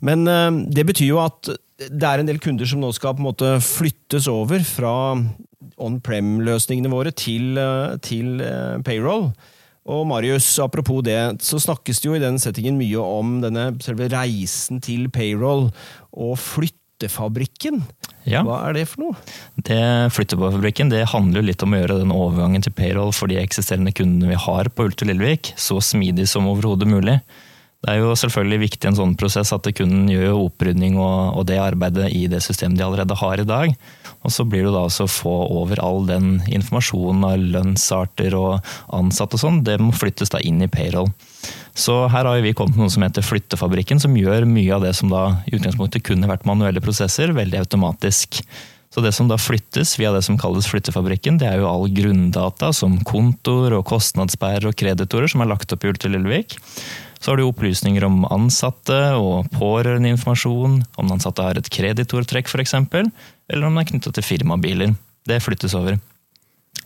Men 0.03 0.27
eh, 0.27 0.49
det 0.75 0.89
betyr 0.89 1.13
jo 1.13 1.21
at 1.23 1.53
det 1.75 2.07
er 2.07 2.21
en 2.21 2.29
del 2.29 2.39
kunder 2.39 2.67
som 2.69 2.79
nå 2.83 2.91
skal 2.95 3.17
på 3.17 3.23
en 3.23 3.29
måte 3.29 3.49
flyttes 3.63 4.29
over 4.31 4.63
fra 4.67 4.93
on-prem-løsningene 5.81 6.91
våre 6.91 7.11
til, 7.11 7.57
eh, 7.59 7.97
til, 7.99 8.39
eh, 8.41 8.77
payroll. 8.85 9.33
Og 9.85 10.07
Marius, 10.07 10.57
apropos 10.59 11.03
det, 11.03 11.41
så 11.41 11.59
snakkes 11.61 12.01
det 12.01 12.09
jo 12.09 12.15
i 12.15 12.23
den 12.23 12.39
settingen 12.41 12.77
mye 12.77 12.97
om 12.97 13.41
denne 13.41 13.77
selve 13.79 14.09
reisen 14.09 14.81
til 14.81 15.09
payroll 15.09 15.71
og 16.15 16.37
flyttefabrikken. 16.41 17.83
Ja. 18.25 18.41
Hva 18.41 18.63
er 18.69 18.73
det 18.73 18.87
for 18.87 19.03
noe? 19.03 19.15
Det 19.61 20.09
Flyttefabrikken 20.15 20.89
det 20.89 21.09
handler 21.11 21.45
litt 21.45 21.61
om 21.61 21.75
å 21.75 21.81
gjøre 21.83 21.99
den 21.99 22.15
overgangen 22.15 22.63
til 22.63 22.73
payroll 22.73 23.13
for 23.13 23.27
de 23.27 23.37
eksisterende 23.37 23.93
kundene 23.93 24.31
vi 24.31 24.39
har 24.47 24.71
på 24.73 24.87
Ulte 24.89 25.05
Lillevik, 25.05 25.53
så 25.55 25.77
smidig 25.77 26.27
som 26.27 26.47
overhodet 26.49 26.89
mulig. 26.89 27.19
Det 27.83 27.91
er 27.93 27.99
jo 28.01 28.15
selvfølgelig 28.17 28.61
viktig 28.63 28.87
i 28.87 28.89
en 28.89 28.97
sånn 28.97 29.13
prosess 29.19 29.51
at 29.53 29.67
kunden 29.77 30.07
gjør 30.09 30.39
opprydning 30.47 30.95
og, 30.97 31.35
og, 31.37 31.43
det 31.49 31.59
arbeidet 31.61 32.07
i 32.15 32.23
det 32.31 32.39
systemet 32.41 32.79
de 32.79 32.85
allerede 32.85 33.17
har 33.19 33.41
i 33.41 33.45
dag. 33.45 33.75
Og 34.25 34.33
så 34.33 34.45
blir 34.47 34.65
det 34.65 34.73
da 34.73 34.81
også 34.87 35.05
å 35.05 35.11
få 35.11 35.35
over 35.59 35.81
all 35.85 36.07
den 36.09 36.39
informasjonen 36.49 37.27
av 37.27 37.43
lønnsarter 37.53 38.33
og 38.39 38.71
ansatte 38.95 39.37
og 39.37 39.43
sånn, 39.43 39.61
det 39.67 39.77
må 39.83 39.93
flyttes 39.93 40.33
da 40.33 40.41
inn 40.41 40.63
i 40.65 40.71
payroll. 40.71 41.11
Så 41.77 42.05
her 42.09 42.25
har 42.25 42.41
vi 42.41 42.55
kommet 42.57 42.73
med 42.73 42.87
noe 42.87 42.95
som 42.95 43.05
heter 43.05 43.25
Flyttefabrikken, 43.25 44.01
som 44.01 44.15
gjør 44.17 44.47
mye 44.49 44.71
av 44.73 44.85
det 44.87 44.95
som 44.97 45.11
da 45.11 45.27
i 45.45 45.57
utgangspunktet 45.59 46.07
kunne 46.07 46.29
vært 46.31 46.47
manuelle 46.49 46.81
prosesser, 46.81 47.35
veldig 47.37 47.61
automatisk. 47.67 48.41
Så 48.95 49.01
det 49.03 49.11
som 49.11 49.27
da 49.27 49.35
flyttes 49.35 49.97
via 49.99 50.13
det 50.15 50.21
som 50.23 50.37
kalles 50.39 50.69
Flyttefabrikken, 50.71 51.37
det 51.41 51.49
er 51.51 51.59
jo 51.59 51.67
all 51.67 51.89
grunndata 51.91 52.71
som 52.73 52.95
kontoer 53.05 53.75
og 53.75 53.83
kostnadssperrer 53.91 54.69
og 54.71 54.77
kreditorer 54.79 55.29
som 55.29 55.43
er 55.43 55.51
lagt 55.51 55.75
opp 55.75 55.83
i 55.83 55.91
Ulti 55.91 56.09
Lillevik. 56.09 56.55
Så 57.25 57.31
har 57.31 57.39
du 57.41 57.47
opplysninger 57.47 58.03
om 58.05 58.19
ansatte 58.29 58.95
og 59.17 59.47
pårørendeinformasjon, 59.55 60.75
om 60.85 61.07
den 61.07 61.13
ansatte 61.15 61.41
har 61.41 61.57
et 61.57 61.71
kreditortrekk 61.73 62.51
f.eks., 62.51 62.75
eller 62.77 63.65
om 63.65 63.73
den 63.73 63.81
er 63.81 63.87
knyttet 63.89 64.13
til 64.13 64.27
firmabiler. 64.27 64.93
Det 65.25 65.39
flyttes 65.41 65.73
over. 65.73 65.97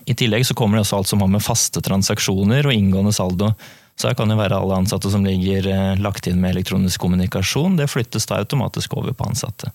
I 0.07 0.15
tillegg 0.15 0.47
så 0.47 0.55
kommer 0.55 0.79
det 0.79 0.85
også 0.85 1.01
alt 1.01 1.11
som 1.11 1.25
har 1.25 1.33
med 1.33 1.43
faste 1.43 1.83
transaksjoner 1.83 2.71
og 2.71 2.71
inngående 2.71 3.11
saldo. 3.11 3.51
Så 3.99 4.07
her 4.07 4.15
kan 4.15 4.31
det 4.31 4.39
være 4.39 4.63
alle 4.63 4.79
ansatte 4.79 5.11
som 5.11 5.27
ligger 5.27 5.67
eh, 5.67 5.99
lagt 5.99 6.31
inn 6.31 6.39
med 6.39 6.55
elektronisk 6.55 7.03
kommunikasjon. 7.03 7.75
Det 7.75 7.91
flyttes 7.91 8.31
da 8.31 8.39
automatisk 8.39 8.95
over 8.95 9.11
på 9.11 9.27
ansatte. 9.27 9.73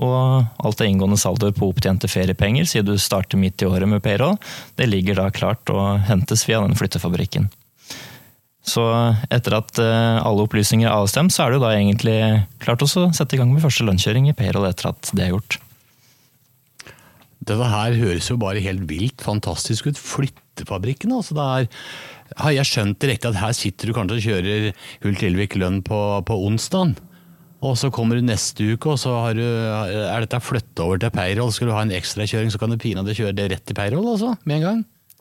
Og 0.00 0.64
alt 0.64 0.80
det 0.80 0.88
inngående 0.88 1.20
saldoer 1.20 1.52
på 1.52 1.68
opptjente 1.68 2.08
feriepenger, 2.08 2.64
siden 2.64 2.94
du 2.94 2.96
starter 2.96 3.36
midt 3.36 3.60
i 3.60 3.68
året 3.68 3.92
med 3.92 4.00
payroll, 4.00 4.40
det 4.80 4.88
ligger 4.88 5.20
da 5.20 5.28
klart 5.28 5.76
og 5.76 6.00
hentes 6.08 6.48
via 6.48 6.64
den 6.64 6.78
flyttefabrikken. 6.80 7.52
Så 8.70 8.84
etter 9.32 9.56
at 9.58 9.80
eh, 9.82 10.20
alle 10.20 10.44
opplysninger 10.46 10.86
er 10.86 10.94
avstemt, 10.94 11.34
så 11.34 11.44
er 11.44 11.50
det 11.50 11.58
jo 11.58 11.64
da 11.64 11.72
egentlig 11.74 12.20
klart 12.62 12.84
å 12.84 12.88
sette 12.90 13.34
i 13.34 13.40
gang 13.40 13.50
med 13.52 13.64
første 13.64 13.86
lønnskjøring 13.86 14.30
i 14.30 14.36
payroll 14.36 14.68
etter 14.68 14.92
at 14.92 15.10
det 15.16 15.26
er 15.26 15.34
gjort. 15.34 15.58
dette 17.40 17.68
her 17.72 17.98
høres 17.98 18.30
jo 18.30 18.38
bare 18.40 18.62
helt 18.62 18.86
vilt 18.90 19.24
fantastisk 19.24 19.90
ut. 19.90 19.98
Flyttefabrikken, 19.98 21.12
altså. 21.16 21.36
Det 21.38 21.46
er, 21.46 21.84
har 22.44 22.56
jeg 22.58 22.70
skjønt 22.70 23.00
det 23.02 23.14
riktig 23.14 23.32
at 23.32 23.40
her 23.42 23.54
sitter 23.56 23.90
du 23.90 23.96
kanskje 23.96 24.18
og 24.18 24.26
kjører 24.28 24.68
Hult-Ilvik 25.06 25.56
lønn 25.58 25.80
på, 25.86 26.00
på 26.28 26.42
onsdag? 26.46 26.98
Og 27.60 27.74
så 27.76 27.90
kommer 27.92 28.16
du 28.16 28.24
neste 28.24 28.70
uke, 28.72 28.94
og 28.94 29.00
så 29.00 29.12
du, 29.36 29.42
er 29.44 30.22
dette 30.24 30.38
flytta 30.40 30.86
over 30.86 31.00
til 31.00 31.12
payroll. 31.12 31.50
Skal 31.52 31.68
du 31.68 31.74
ha 31.76 31.82
en 31.84 31.92
ekstrakjøring, 31.92 32.52
så 32.52 32.60
kan 32.60 32.72
du 32.72 32.80
pinadø 32.80 33.12
kjøre 33.16 33.36
det 33.36 33.50
rett 33.52 33.66
til 33.68 33.76
payroll, 33.76 34.06
altså, 34.14 34.32
med 34.48 34.60
en 34.60 34.64
gang. 34.64 34.80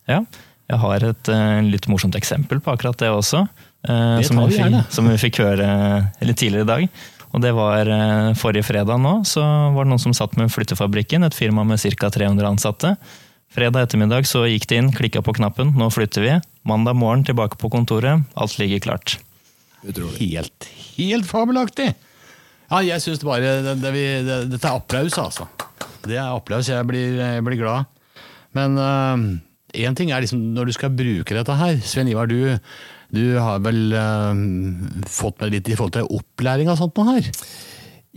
Ja, 0.09 0.21
jeg 0.69 0.77
har 0.83 1.05
et 1.07 1.31
uh, 1.33 1.61
litt 1.65 1.87
morsomt 1.89 2.17
eksempel 2.19 2.61
på 2.61 2.73
akkurat 2.75 2.99
det 3.01 3.09
også. 3.09 3.45
Uh, 3.87 4.19
det 4.19 4.27
som, 4.27 4.41
vi 4.43 4.53
fikk, 4.53 4.75
som 4.93 5.07
vi 5.09 5.15
fikk 5.17 5.39
høre 5.41 5.69
litt 6.21 6.37
tidligere 6.37 6.67
i 6.67 6.69
dag. 6.69 6.99
Og 7.29 7.41
det 7.41 7.53
var 7.57 7.89
uh, 7.89 8.35
forrige 8.37 8.67
fredag 8.67 9.01
nå, 9.01 9.19
så 9.25 9.41
var 9.73 9.85
det 9.87 9.93
noen 9.93 10.03
som 10.03 10.13
satt 10.17 10.37
med 10.37 10.53
Flyttefabrikken, 10.53 11.25
et 11.25 11.37
firma 11.37 11.65
med 11.65 11.81
ca. 11.81 12.11
300 12.13 12.51
ansatte. 12.51 12.93
Fredag 13.49 13.87
ettermiddag 13.87 14.29
så 14.29 14.43
gikk 14.45 14.67
de 14.69 14.77
inn, 14.77 14.91
klikka 14.93 15.23
på 15.25 15.33
knappen, 15.39 15.73
nå 15.77 15.89
flytter 15.89 16.25
vi. 16.25 16.37
Mandag 16.69 16.99
morgen 17.01 17.25
tilbake 17.25 17.57
på 17.57 17.71
kontoret, 17.73 18.27
alt 18.37 18.61
ligger 18.61 18.85
klart. 18.85 19.17
Helt, 20.19 20.69
helt 20.99 21.25
fabelaktig! 21.25 21.95
Ja, 22.69 22.83
jeg 22.85 23.01
syns 23.01 23.23
bare 23.25 23.55
det, 23.65 23.79
det, 23.81 23.91
det, 24.27 24.39
Dette 24.51 24.69
er 24.69 24.77
applaus, 24.77 25.15
altså. 25.17 25.47
Det 26.05 26.19
er 26.19 26.27
applaus. 26.29 26.69
Jeg 26.69 26.85
blir, 26.85 27.15
jeg 27.17 27.41
blir 27.47 27.57
glad. 27.57 27.89
Men 28.53 28.77
én 29.73 29.97
ting 29.97 30.11
er 30.11 30.23
liksom 30.23 30.41
når 30.55 30.69
du 30.69 30.75
skal 30.77 30.93
bruke 30.95 31.35
dette 31.35 31.57
her. 31.61 31.79
Sven 31.85 32.09
Ivar, 32.11 32.29
du, 32.29 32.55
du 33.13 33.23
har 33.39 33.59
vel 33.65 33.91
øh, 33.93 34.45
fått 35.09 35.41
med 35.41 35.55
litt 35.57 35.69
i 35.69 35.75
forhold 35.77 35.97
til 35.97 36.09
opplæring 36.19 36.71
og 36.71 36.79
sånt 36.79 36.97
nå 36.99 37.07
her? 37.11 37.29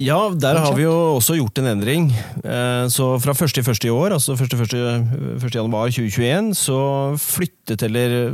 Ja, 0.00 0.30
der 0.32 0.56
har 0.56 0.72
vi 0.72 0.86
jo 0.86 0.92
også 1.18 1.34
gjort 1.36 1.58
en 1.60 1.68
endring. 1.74 2.06
Eh, 2.40 2.86
Så 2.88 3.10
fra 3.20 3.34
1.1. 3.36 3.84
i 3.84 3.90
år, 3.92 4.14
altså 4.16 4.32
1. 4.32 4.54
1. 4.56 4.72
1. 5.36 5.54
januar 5.54 5.92
2021, 5.92 6.54
så 6.56 6.78
flyttet, 7.20 7.84
eller 7.84 8.30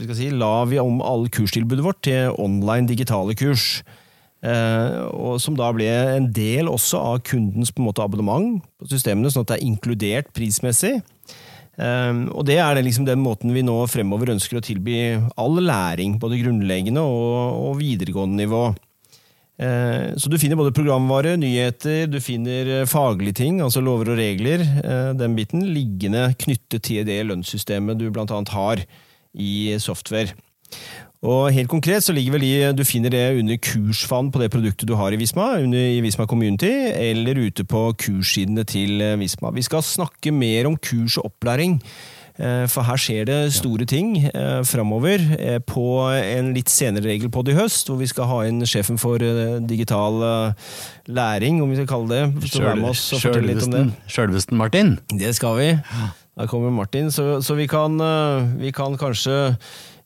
vi 0.00 0.14
si, 0.16 0.30
la 0.32 0.64
vi 0.64 0.80
om 0.80 1.02
all 1.04 1.28
kurstilbudet 1.28 1.84
vårt 1.84 2.00
til 2.08 2.32
online 2.40 2.88
digitale 2.88 3.36
kurs. 3.36 3.82
Eh, 4.42 5.36
som 5.38 5.54
da 5.54 5.68
ble 5.70 5.86
en 6.16 6.32
del 6.34 6.66
også 6.66 6.98
av 6.98 7.20
kundens 7.28 7.70
måte 7.78 8.02
abonnement 8.02 8.64
på 8.80 8.88
systemene, 8.90 9.30
sånn 9.30 9.44
at 9.44 9.52
det 9.52 9.60
er 9.60 9.68
inkludert 9.68 10.32
prismessig. 10.34 10.96
Um, 11.72 12.26
og 12.36 12.44
det 12.44 12.58
er 12.60 12.76
liksom 12.84 13.06
den 13.08 13.22
måten 13.24 13.54
vi 13.54 13.62
nå 13.64 13.78
fremover 13.88 14.34
ønsker 14.34 14.58
å 14.58 14.64
tilby 14.64 14.96
all 15.40 15.56
læring, 15.64 16.18
både 16.20 16.40
grunnleggende 16.42 17.00
og, 17.00 17.60
og 17.70 17.78
videregående 17.80 18.42
nivå. 18.44 18.66
Eh, 19.62 20.14
Så 20.16 20.30
du 20.30 20.38
finner 20.40 20.58
både 20.58 20.74
programvare, 20.74 21.36
nyheter, 21.36 22.06
du 22.10 22.18
finner 22.24 22.70
eh, 22.80 22.88
faglige 22.88 23.36
ting, 23.42 23.60
altså 23.62 23.82
lover 23.84 24.12
og 24.14 24.18
regler, 24.18 24.64
eh, 24.82 25.12
den 25.18 25.36
biten, 25.36 25.66
liggende 25.74 26.30
knyttet 26.40 26.82
til 26.88 27.06
det 27.06 27.20
lønnssystemet 27.28 28.00
du 28.00 28.08
annet 28.10 28.54
har 28.56 28.82
i 29.32 29.78
software. 29.78 30.34
Og 31.22 31.52
helt 31.54 31.70
konkret 31.70 32.02
så 32.02 32.10
ligger 32.14 32.34
vel 32.34 32.44
i, 32.48 32.54
du 32.74 32.82
finner 32.82 33.12
det 33.14 33.22
under 33.38 33.58
kursfan 33.62 34.32
på 34.34 34.40
det 34.42 34.48
produktet 34.50 34.88
du 34.90 34.96
har 34.98 35.14
i 35.14 35.18
Visma, 35.20 35.52
under, 35.62 35.78
i 35.78 36.00
Visma 36.02 36.26
Community, 36.26 36.70
eller 36.90 37.38
ute 37.38 37.62
på 37.62 37.84
kurssidene 37.94 38.64
til 38.66 38.98
eh, 38.98 39.14
Visma. 39.20 39.52
Vi 39.54 39.62
skal 39.62 39.84
snakke 39.86 40.32
mer 40.34 40.66
om 40.66 40.74
kurs 40.82 41.20
og 41.20 41.28
opplæring, 41.30 41.76
eh, 42.42 42.64
for 42.66 42.82
her 42.88 42.98
skjer 42.98 43.28
det 43.30 43.36
store 43.54 43.86
ting 43.86 44.16
eh, 44.32 44.64
framover 44.66 45.22
eh, 45.36 45.60
på 45.62 45.84
en 46.10 46.50
litt 46.56 46.72
senere 46.74 47.12
regel 47.12 47.30
på 47.30 47.46
det 47.46 47.54
i 47.54 47.60
høst, 47.60 47.86
hvor 47.86 48.02
vi 48.02 48.10
skal 48.10 48.26
ha 48.26 48.40
inn 48.50 48.66
sjefen 48.66 48.98
for 48.98 49.22
digital 49.62 50.18
læring, 51.06 51.62
om 51.62 51.70
vi 51.70 51.78
skal 51.78 51.90
kalle 51.92 52.18
det. 52.18 52.50
Sjølvesten, 54.10 54.58
Martin. 54.58 54.96
Det 55.06 55.30
skal 55.38 55.54
vi. 55.60 55.70
Da 56.34 56.50
kommer 56.50 56.74
Martin, 56.74 57.14
så, 57.14 57.38
så 57.44 57.54
vi, 57.54 57.70
kan, 57.70 57.94
vi 58.58 58.74
kan 58.74 58.98
kanskje 58.98 59.54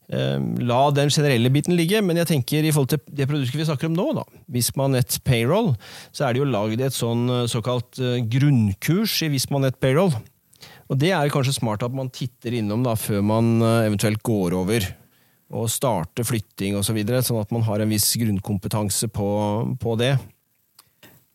la 0.07 0.81
den 0.95 1.09
generelle 1.11 1.49
biten 1.51 1.75
ligge, 1.75 1.99
men 1.99 2.15
jeg 2.21 2.29
tenker 2.29 2.63
i 2.63 2.71
forhold 2.71 2.93
til 2.93 3.01
det 3.11 3.27
produktet 3.27 3.59
vi 3.59 3.65
snakker 3.67 3.89
om 3.89 3.97
nå, 3.97 4.05
da, 4.15 4.23
Vismanet 4.55 5.17
Payroll, 5.27 5.73
så 6.15 6.27
er 6.27 6.33
det 6.33 6.41
jo 6.41 6.47
lagd 6.47 6.83
et 6.83 6.95
sånn 6.95 7.25
eh, 7.27 7.47
såkalt 7.51 7.99
eh, 7.99 8.21
grunnkurs 8.23 9.17
i 9.27 9.31
Vismanet 9.33 9.79
Payroll. 9.83 10.13
Og 10.87 11.01
det 11.01 11.11
er 11.11 11.33
kanskje 11.33 11.57
smart 11.57 11.83
at 11.83 11.95
man 11.95 12.11
titter 12.15 12.55
innom 12.55 12.85
da, 12.87 12.95
før 12.95 13.25
man 13.33 13.57
eh, 13.59 13.83
eventuelt 13.89 14.23
går 14.23 14.55
over 14.55 14.87
og 15.57 15.67
starter 15.71 16.27
flytting 16.27 16.79
osv., 16.79 16.87
så 16.89 16.95
videre, 16.95 17.21
sånn 17.23 17.43
at 17.43 17.51
man 17.55 17.67
har 17.67 17.83
en 17.83 17.91
viss 17.91 18.07
grunnkompetanse 18.19 19.11
på, 19.11 19.27
på 19.79 19.95
det. 19.99 20.13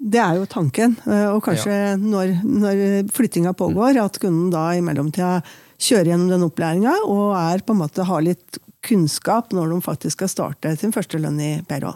Det 0.02 0.20
er 0.20 0.36
jo 0.36 0.48
tanken. 0.50 0.96
Og 1.06 1.38
kanskje 1.46 1.94
når, 2.00 2.32
når 2.42 2.80
flyttinga 3.14 3.54
pågår, 3.56 4.00
at 4.02 4.18
kunden 4.20 4.50
da 4.52 4.66
i 4.76 4.82
mellomtida 4.84 5.38
kjører 5.82 6.12
gjennom 6.12 6.30
den 6.30 6.46
opplæringa 6.46 6.94
og 7.08 7.34
er 7.38 7.64
på 7.66 7.74
en 7.74 7.82
måte 7.82 8.06
har 8.08 8.24
litt 8.24 8.60
kunnskap 8.82 9.52
når 9.54 9.74
de 9.74 9.82
faktisk 9.84 10.20
skal 10.20 10.30
starte 10.30 10.74
sin 10.78 10.94
første 10.94 11.20
lønn 11.22 11.38
i 11.42 11.52
Perå. 11.68 11.94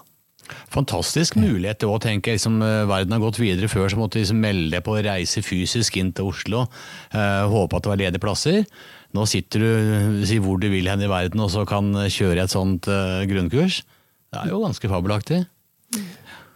Fantastisk 0.70 1.34
mulighet 1.40 1.80
til 1.82 1.90
å 1.90 1.98
tenke 2.02 2.34
liksom, 2.36 2.60
eh, 2.62 2.84
verden 2.86 3.16
har 3.16 3.22
gått 3.22 3.40
videre. 3.40 3.70
Før 3.70 3.88
så 3.90 3.98
måtte 3.98 4.18
du 4.18 4.22
liksom 4.22 4.38
melde 4.42 4.76
deg 4.76 4.84
på 4.86 4.94
å 4.94 5.02
reise 5.02 5.42
fysisk 5.42 5.96
inn 5.98 6.12
til 6.12 6.30
Oslo. 6.30 6.68
eh, 7.12 7.42
håpe 7.50 7.76
at 7.76 7.82
det 7.82 7.90
var 7.90 7.98
ledige 7.98 8.22
plasser. 8.22 8.66
Nå 9.14 9.26
sitter 9.26 9.58
du 9.58 10.24
si 10.26 10.38
hvor 10.38 10.60
du 10.60 10.68
vil 10.68 10.86
hen 10.86 11.02
i 11.02 11.10
verden 11.10 11.40
og 11.40 11.50
så 11.50 11.66
kan 11.66 11.92
kjøre 11.92 12.44
et 12.44 12.50
sånt 12.50 12.86
eh, 12.86 13.26
grunnkurs. 13.26 13.82
Det 14.30 14.44
er 14.44 14.50
jo 14.50 14.62
ganske 14.62 14.90
fabelaktig. 14.90 15.46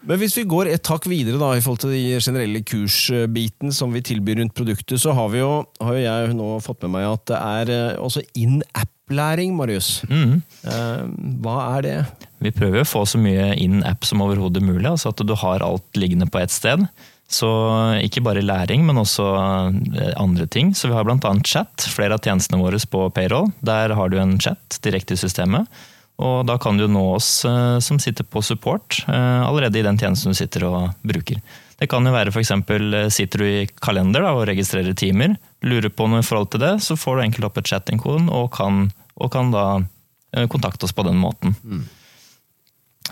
Men 0.09 0.21
hvis 0.21 0.37
vi 0.39 0.47
går 0.49 0.71
et 0.71 0.85
takk 0.87 1.05
videre 1.11 1.41
da, 1.41 1.51
i 1.55 1.61
forhold 1.65 1.83
til 1.83 1.93
de 1.93 2.21
generelle 2.23 2.63
kursbiten 2.65 3.75
som 3.75 3.93
vi 3.93 4.03
tilbyr 4.05 4.41
rundt 4.41 4.57
produktet, 4.57 4.97
så 5.03 5.13
har, 5.17 5.29
vi 5.33 5.43
jo, 5.43 5.53
har 5.83 5.99
jo 5.99 6.07
jeg 6.07 6.33
nå 6.39 6.49
fått 6.65 6.87
med 6.87 6.95
meg 6.97 7.09
at 7.11 7.27
det 7.29 7.41
er 7.41 7.73
eh, 7.75 8.01
også 8.01 8.25
in-app-læring, 8.39 9.53
Marius. 9.59 9.93
Mm. 10.09 10.41
Eh, 10.41 11.05
hva 11.45 11.57
er 11.77 11.87
det? 11.87 11.97
Vi 12.41 12.55
prøver 12.57 12.81
å 12.81 12.89
få 12.89 13.05
så 13.09 13.21
mye 13.21 13.53
in 13.61 13.85
app 13.85 14.09
som 14.09 14.25
overhodet 14.25 14.65
mulig, 14.65 14.89
altså 14.89 15.13
at 15.13 15.21
du 15.21 15.37
har 15.37 15.67
alt 15.67 16.01
liggende 16.01 16.31
på 16.33 16.41
ett 16.41 16.55
sted. 16.55 16.89
Så 17.31 17.47
ikke 18.03 18.25
bare 18.27 18.43
læring, 18.43 18.83
men 18.89 18.99
også 18.99 19.29
eh, 19.37 20.15
andre 20.19 20.49
ting. 20.51 20.73
Så 20.75 20.89
vi 20.91 20.97
har 20.97 21.07
bl.a. 21.07 21.35
chat. 21.47 21.87
Flere 21.93 22.17
av 22.17 22.25
tjenestene 22.25 22.59
våre 22.59 22.81
på 22.91 23.05
payroll. 23.15 23.53
Der 23.63 23.95
har 23.95 24.11
du 24.11 24.19
en 24.19 24.39
chat 24.43 24.81
direkte 24.83 25.15
i 25.15 25.21
systemet. 25.21 25.69
Og 26.21 26.45
da 26.49 26.59
kan 26.61 26.77
du 26.77 26.85
nå 26.91 27.03
oss 27.15 27.45
eh, 27.49 27.79
som 27.85 28.01
sitter 28.03 28.27
på 28.29 28.43
support 28.45 29.01
eh, 29.09 29.41
allerede 29.41 29.81
i 29.81 29.85
den 29.87 29.99
tjenesten 30.01 30.35
du 30.35 30.39
sitter 30.39 30.67
og 30.69 31.07
bruker. 31.07 31.41
Det 31.81 31.89
kan 31.89 32.05
jo 32.05 32.13
være 32.13 32.33
f.eks. 32.35 32.53
sitter 33.15 33.41
du 33.41 33.47
i 33.49 33.69
kalender 33.81 34.27
da, 34.27 34.35
og 34.37 34.45
registrerer 34.51 34.97
timer, 34.97 35.39
lurer 35.65 35.89
på 35.89 36.11
noe 36.11 36.21
i 36.21 36.27
forhold 36.27 36.51
til 36.53 36.61
det, 36.61 36.75
så 36.85 36.97
får 36.99 37.17
du 37.17 37.25
enkelt 37.25 37.49
opp 37.49 37.57
et 37.61 37.71
chat-inkon 37.73 38.29
og, 38.29 38.61
og 38.61 39.33
kan 39.33 39.55
da 39.55 39.65
eh, 40.37 40.45
kontakte 40.53 40.85
oss 40.85 40.97
på 40.97 41.07
den 41.09 41.17
måten. 41.23 41.57
Eh, 41.65 41.89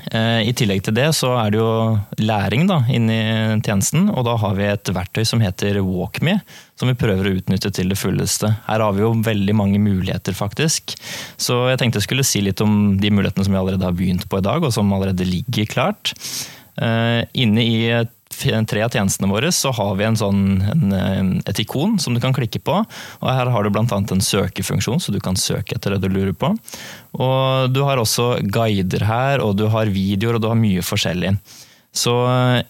I 0.08 0.52
tillegg 0.56 0.84
til 0.86 0.94
det 0.96 1.08
så 1.16 1.34
er 1.40 1.52
det 1.52 1.58
jo 1.60 1.70
læring 2.22 2.66
da, 2.68 2.80
inni 2.92 3.18
tjenesten, 3.64 4.08
og 4.12 4.24
da 4.28 4.36
har 4.40 4.54
vi 4.56 4.68
et 4.70 4.90
verktøy 4.94 5.26
som 5.28 5.42
heter 5.42 5.80
WalkMe, 5.84 6.38
som 6.78 6.90
vi 6.90 6.96
prøver 6.98 7.28
å 7.28 7.34
utnytte 7.40 7.72
til 7.74 7.90
det 7.92 7.98
fulleste. 8.00 8.50
Her 8.68 8.84
har 8.84 8.94
vi 8.96 9.02
jo 9.04 9.10
veldig 9.26 9.56
mange 9.58 9.80
muligheter, 9.82 10.36
faktisk. 10.36 10.94
Så 11.40 11.64
jeg 11.72 11.80
tenkte 11.80 12.00
jeg 12.00 12.08
skulle 12.08 12.26
si 12.26 12.42
litt 12.44 12.62
om 12.64 12.96
de 13.00 13.12
mulighetene 13.12 13.48
som 13.48 13.56
vi 13.56 13.60
allerede 13.60 13.88
har 13.88 13.98
begynt 13.98 14.28
på 14.30 14.40
i 14.40 14.46
dag, 14.46 14.64
og 14.64 14.74
som 14.74 14.94
allerede 14.94 15.26
ligger 15.28 15.68
klart. 15.70 16.14
Eh, 16.78 17.24
Inne 17.42 17.64
i 17.66 17.78
et 17.90 18.12
tre 18.38 18.82
av 18.84 18.94
tjenestene 18.94 19.30
våre 19.30 19.50
så 19.54 19.72
har 19.74 19.96
vi 19.98 20.08
sånn, 20.18 20.42
en, 20.62 20.92
eh, 20.92 21.50
et 21.50 21.60
ikon 21.62 21.98
som 22.00 22.14
du 22.14 22.20
kan 22.20 22.34
klikke 22.34 22.60
på. 22.64 22.80
og 23.20 23.28
Her 23.28 23.50
har 23.50 23.62
du 23.62 23.70
bl.a. 23.70 23.84
en 23.84 24.24
søkefunksjon, 24.24 25.00
så 25.00 25.12
du 25.12 25.20
kan 25.20 25.36
søke 25.36 25.76
etter 25.76 25.96
det 25.96 26.02
du 26.06 26.08
lurer 26.08 26.32
på. 26.32 26.54
Og 27.18 27.72
Du 27.72 27.82
har 27.84 27.98
også 27.98 28.38
guider 28.48 29.04
her, 29.04 29.40
og 29.40 29.56
du 29.56 29.68
har 29.68 29.86
videoer 29.86 30.36
og 30.36 30.42
du 30.42 30.48
har 30.48 30.56
mye 30.56 30.82
forskjellig. 30.82 31.36
Så 31.92 32.12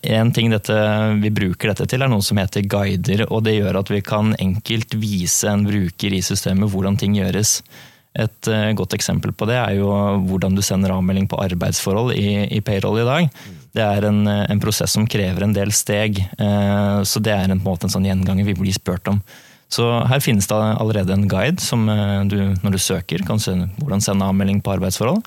en 0.03 0.33
ting 0.33 0.51
dette, 0.51 0.75
vi 1.21 1.31
bruker 1.35 1.73
dette 1.73 1.87
til, 1.91 2.03
er 2.03 2.09
noe 2.09 2.25
som 2.25 2.39
heter 2.39 2.65
guider. 2.65 3.27
og 3.29 3.45
Det 3.45 3.59
gjør 3.59 3.81
at 3.83 3.91
vi 3.91 4.01
kan 4.01 4.35
enkelt 4.39 4.95
vise 4.95 5.51
en 5.51 5.67
bruker 5.67 6.15
i 6.15 6.23
systemet 6.25 6.71
hvordan 6.71 6.97
ting 6.97 7.19
gjøres. 7.19 7.59
Et 8.19 8.51
eh, 8.51 8.73
godt 8.79 8.97
eksempel 8.97 9.35
på 9.37 9.47
det 9.47 9.59
er 9.61 9.77
jo 9.79 9.91
hvordan 10.27 10.57
du 10.57 10.63
sender 10.65 10.95
avmelding 10.95 11.29
på 11.31 11.39
arbeidsforhold 11.43 12.15
i, 12.17 12.49
i 12.57 12.63
payroll 12.65 13.03
i 13.03 13.07
dag. 13.07 13.29
Det 13.77 13.85
er 13.85 14.07
en, 14.09 14.23
eh, 14.27 14.47
en 14.51 14.61
prosess 14.63 14.95
som 14.97 15.07
krever 15.07 15.45
en 15.45 15.53
del 15.57 15.73
steg, 15.77 16.19
eh, 16.39 16.99
så 17.05 17.21
det 17.21 17.35
er 17.35 17.51
en, 17.51 17.61
på 17.61 17.69
en 17.69 17.75
måte 17.75 17.89
en 17.89 17.95
sånn 17.95 18.09
gjenganger 18.09 18.49
vi 18.49 18.57
blir 18.59 18.77
spurt 18.77 19.09
om. 19.11 19.21
Så 19.69 19.85
her 20.09 20.23
finnes 20.25 20.49
det 20.49 20.57
allerede 20.57 21.13
en 21.13 21.29
guide 21.29 21.61
som 21.61 21.85
eh, 21.93 22.25
du, 22.31 22.39
når 22.65 22.77
du 22.77 22.81
søker, 22.81 23.25
kan 23.29 23.41
se 23.43 23.53
hvordan 23.83 24.05
sende 24.05 24.29
avmelding 24.29 24.63
på 24.65 24.79
arbeidsforhold. 24.79 25.21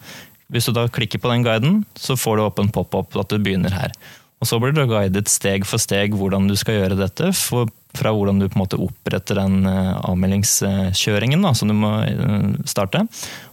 Hvis 0.51 0.67
du 0.67 0.73
da 0.75 0.87
klikker 0.91 1.21
på 1.21 1.29
den 1.31 1.45
guiden, 1.45 1.83
så 1.95 2.17
får 2.19 2.37
du 2.37 2.43
opp 2.47 2.59
en 2.59 2.71
pop-up 2.73 3.15
at 3.21 3.29
du 3.31 3.37
begynner 3.39 3.71
her. 3.71 3.93
Og 4.41 4.49
Så 4.49 4.57
blir 4.57 4.73
du 4.73 4.81
guidet 4.89 5.29
steg 5.29 5.67
for 5.69 5.77
steg 5.77 6.15
hvordan 6.17 6.49
du 6.49 6.55
skal 6.57 6.79
gjøre 6.79 6.97
dette, 6.97 7.29
for, 7.37 7.69
fra 7.97 8.13
hvordan 8.15 8.39
du 8.39 8.47
på 8.47 8.55
en 8.55 8.63
måte 8.63 8.79
oppretter 8.81 9.39
den 9.41 9.65
eh, 9.67 9.91
avmeldingskjøringen 10.07 11.43
da, 11.43 11.53
som 11.57 11.71
du 11.71 11.75
må 11.77 11.91
eh, 12.05 12.47
starte, 12.69 13.03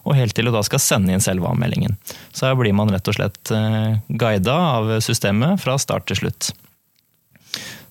og 0.04 0.16
helt 0.18 0.36
til 0.36 0.48
du 0.48 0.54
da 0.54 0.62
skal 0.66 0.82
sende 0.82 1.14
inn 1.14 1.24
selve 1.24 1.50
avmeldingen. 1.50 1.98
Så 2.32 2.48
her 2.48 2.56
blir 2.58 2.76
man 2.76 2.92
rett 2.92 3.10
og 3.10 3.18
slett 3.18 3.52
eh, 3.54 3.98
guida 4.08 4.56
av 4.78 4.96
systemet 5.04 5.60
fra 5.62 5.78
start 5.80 6.08
til 6.10 6.22
slutt. 6.22 6.52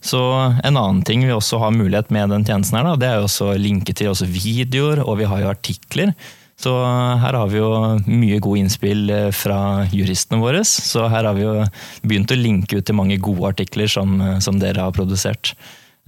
Så 0.07 0.21
En 0.63 0.77
annen 0.77 1.01
ting 1.03 1.25
vi 1.25 1.33
også 1.33 1.59
har 1.59 1.73
mulighet 1.75 2.11
med 2.13 2.31
den 2.31 2.45
tjenesten, 2.47 2.79
her, 2.79 2.87
da, 2.87 2.99
det 2.99 3.07
er 3.09 3.17
jo 3.19 3.27
også 3.27 3.53
linke 3.59 3.95
til 3.97 4.13
også 4.13 4.29
videoer, 4.29 5.01
og 5.03 5.17
vi 5.19 5.27
har 5.27 5.43
jo 5.43 5.51
artikler. 5.51 6.13
Så 6.57 6.71
her 7.21 7.35
har 7.37 7.49
vi 7.51 7.59
jo 7.59 7.69
mye 8.07 8.39
gode 8.41 8.63
innspill 8.63 9.11
fra 9.35 9.85
juristene 9.93 10.39
våre. 10.41 10.63
Så 10.65 11.03
her 11.05 11.27
har 11.27 11.35
vi 11.37 11.43
jo 11.43 11.51
begynt 12.01 12.33
å 12.33 12.37
linke 12.39 12.79
ut 12.79 12.87
til 12.87 12.97
mange 12.97 13.19
gode 13.21 13.51
artikler 13.51 13.91
som, 13.91 14.15
som 14.41 14.57
dere 14.61 14.87
har 14.87 14.95
produsert. 14.95 15.53